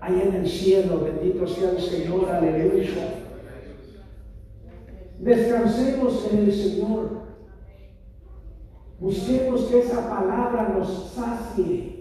ahí 0.00 0.22
en 0.26 0.34
el 0.34 0.48
cielo. 0.48 1.00
Bendito 1.00 1.46
sea 1.46 1.70
el 1.70 1.80
Señor, 1.80 2.30
aleluya. 2.30 3.24
Descansemos 5.18 6.28
en 6.32 6.38
el 6.38 6.52
Señor. 6.52 7.20
Busquemos 9.00 9.62
que 9.62 9.80
esa 9.80 10.08
palabra 10.08 10.74
nos 10.76 11.12
sacie. 11.12 11.99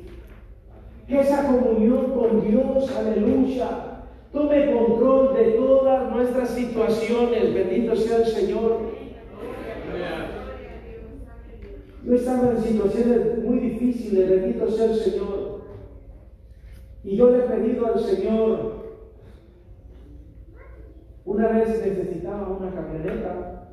Esa 1.09 1.47
comunión 1.47 2.11
con 2.13 2.47
Dios, 2.47 2.95
aleluya, 2.95 4.03
tome 4.31 4.73
control 4.73 5.33
de 5.33 5.43
todas 5.53 6.11
nuestras 6.11 6.49
situaciones. 6.49 7.53
Bendito 7.53 7.95
sea 7.95 8.17
el 8.17 8.25
Señor. 8.25 8.77
Yo 12.05 12.15
estaba 12.15 12.51
en 12.51 12.61
situaciones 12.61 13.43
muy 13.43 13.59
difíciles, 13.59 14.29
bendito 14.29 14.69
sea 14.69 14.85
el 14.85 14.95
Señor. 14.95 15.61
Y 17.03 17.15
yo 17.15 17.31
le 17.31 17.39
he 17.39 17.41
pedido 17.41 17.87
al 17.87 17.99
Señor, 17.99 18.73
una 21.25 21.47
vez 21.47 21.69
necesitaba 21.69 22.49
una 22.49 22.71
camioneta, 22.71 23.67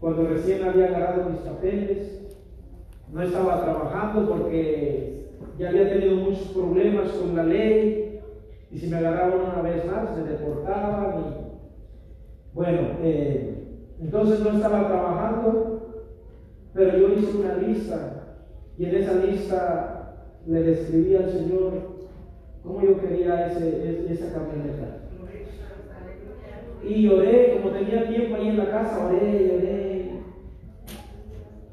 cuando 0.00 0.28
recién 0.28 0.64
había 0.64 0.88
agarrado 0.88 1.30
mis 1.30 1.40
papeles, 1.40 2.20
no 3.10 3.22
estaba 3.22 3.64
trabajando 3.64 4.28
porque 4.28 5.27
ya 5.58 5.68
había 5.70 5.88
tenido 5.92 6.16
muchos 6.16 6.48
problemas 6.48 7.08
con 7.12 7.36
la 7.36 7.44
ley 7.44 8.20
y 8.70 8.78
si 8.78 8.86
me 8.88 8.96
agarraban 8.98 9.40
una 9.52 9.62
vez 9.62 9.84
más 9.86 10.16
me 10.16 10.24
deportaban 10.30 11.20
y 11.20 11.48
bueno, 12.54 12.80
eh, 13.02 13.54
entonces 14.00 14.40
no 14.40 14.50
estaba 14.50 14.88
trabajando, 14.88 16.02
pero 16.74 16.98
yo 16.98 17.08
hice 17.14 17.38
una 17.38 17.56
lista 17.56 18.36
y 18.78 18.86
en 18.86 18.94
esa 18.96 19.14
lista 19.24 20.14
le 20.46 20.62
describí 20.62 21.14
al 21.16 21.30
Señor 21.30 21.72
cómo 22.62 22.82
yo 22.82 23.00
quería 23.00 23.46
ese, 23.48 24.08
es- 24.10 24.20
esa 24.20 24.32
camioneta. 24.32 24.94
Y 26.84 27.08
oré, 27.08 27.58
como 27.60 27.74
tenía 27.74 28.08
tiempo 28.08 28.36
ahí 28.36 28.48
en 28.48 28.56
la 28.58 28.70
casa, 28.70 29.06
oré, 29.06 29.52
oré. 29.56 29.87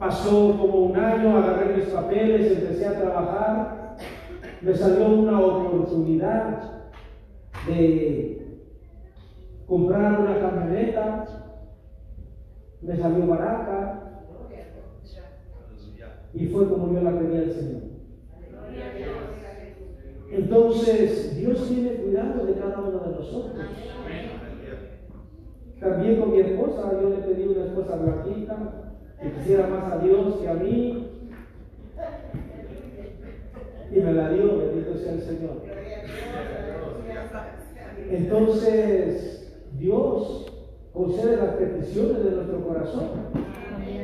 Pasó 0.05 0.55
como 0.55 0.85
un 0.85 0.97
año, 0.97 1.35
agarré 1.35 1.77
mis 1.77 1.85
papeles, 1.85 2.51
empecé 2.51 2.85
a 2.85 3.01
trabajar. 3.01 3.97
Me 4.61 4.75
salió 4.75 5.07
una 5.07 5.39
oportunidad 5.39 6.83
de 7.65 8.61
comprar 9.65 10.19
una 10.19 10.39
camioneta. 10.39 11.25
Me 12.83 12.95
salió 12.95 13.25
barata 13.25 14.21
y 16.35 16.47
fue 16.49 16.69
como 16.69 16.93
yo 16.93 17.01
la 17.01 17.17
pedí 17.17 17.37
al 17.37 17.51
Señor. 17.51 17.81
Entonces, 20.29 21.35
Dios 21.35 21.67
tiene 21.67 21.95
cuidado 21.95 22.45
de 22.45 22.53
cada 22.53 22.79
uno 22.79 22.99
de 22.99 23.09
nosotros. 23.09 23.55
También 25.79 26.19
con 26.19 26.31
mi 26.31 26.41
esposa, 26.41 26.91
yo 27.01 27.09
le 27.09 27.15
pedí 27.17 27.47
una 27.47 27.65
esposa 27.65 27.95
blanquita, 27.95 28.84
que 29.21 29.31
quisiera 29.31 29.67
más 29.67 29.93
a 29.93 29.97
Dios 29.99 30.35
que 30.41 30.49
a 30.49 30.53
mí. 30.53 31.07
Y 33.91 33.99
me 33.99 34.13
la 34.13 34.29
dio, 34.29 34.57
bendito 34.57 34.97
sea 34.97 35.13
el 35.13 35.21
Señor. 35.21 35.61
Entonces, 38.09 39.53
Dios 39.77 40.51
concede 40.93 41.37
las 41.37 41.55
peticiones 41.55 42.23
de 42.23 42.31
nuestro 42.31 42.67
corazón. 42.67 43.09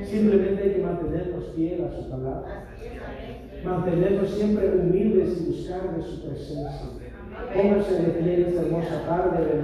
Simplemente 0.04 0.64
hay 0.64 0.74
que 0.74 0.84
mantenernos 0.84 1.52
fiel 1.56 1.86
a 1.86 1.92
su 1.92 2.10
palabra. 2.10 2.68
Mantenernos 3.64 4.30
siempre 4.32 4.76
humildes 4.76 5.42
y 5.42 5.46
buscar 5.46 5.96
de 5.96 6.04
su 6.04 6.24
presencia. 6.24 6.90
Pónganse 7.54 7.94
de 7.94 8.10
pie 8.12 8.34
en 8.36 8.46
esta 8.48 8.62
hermosa 8.62 9.06
tarde, 9.08 9.62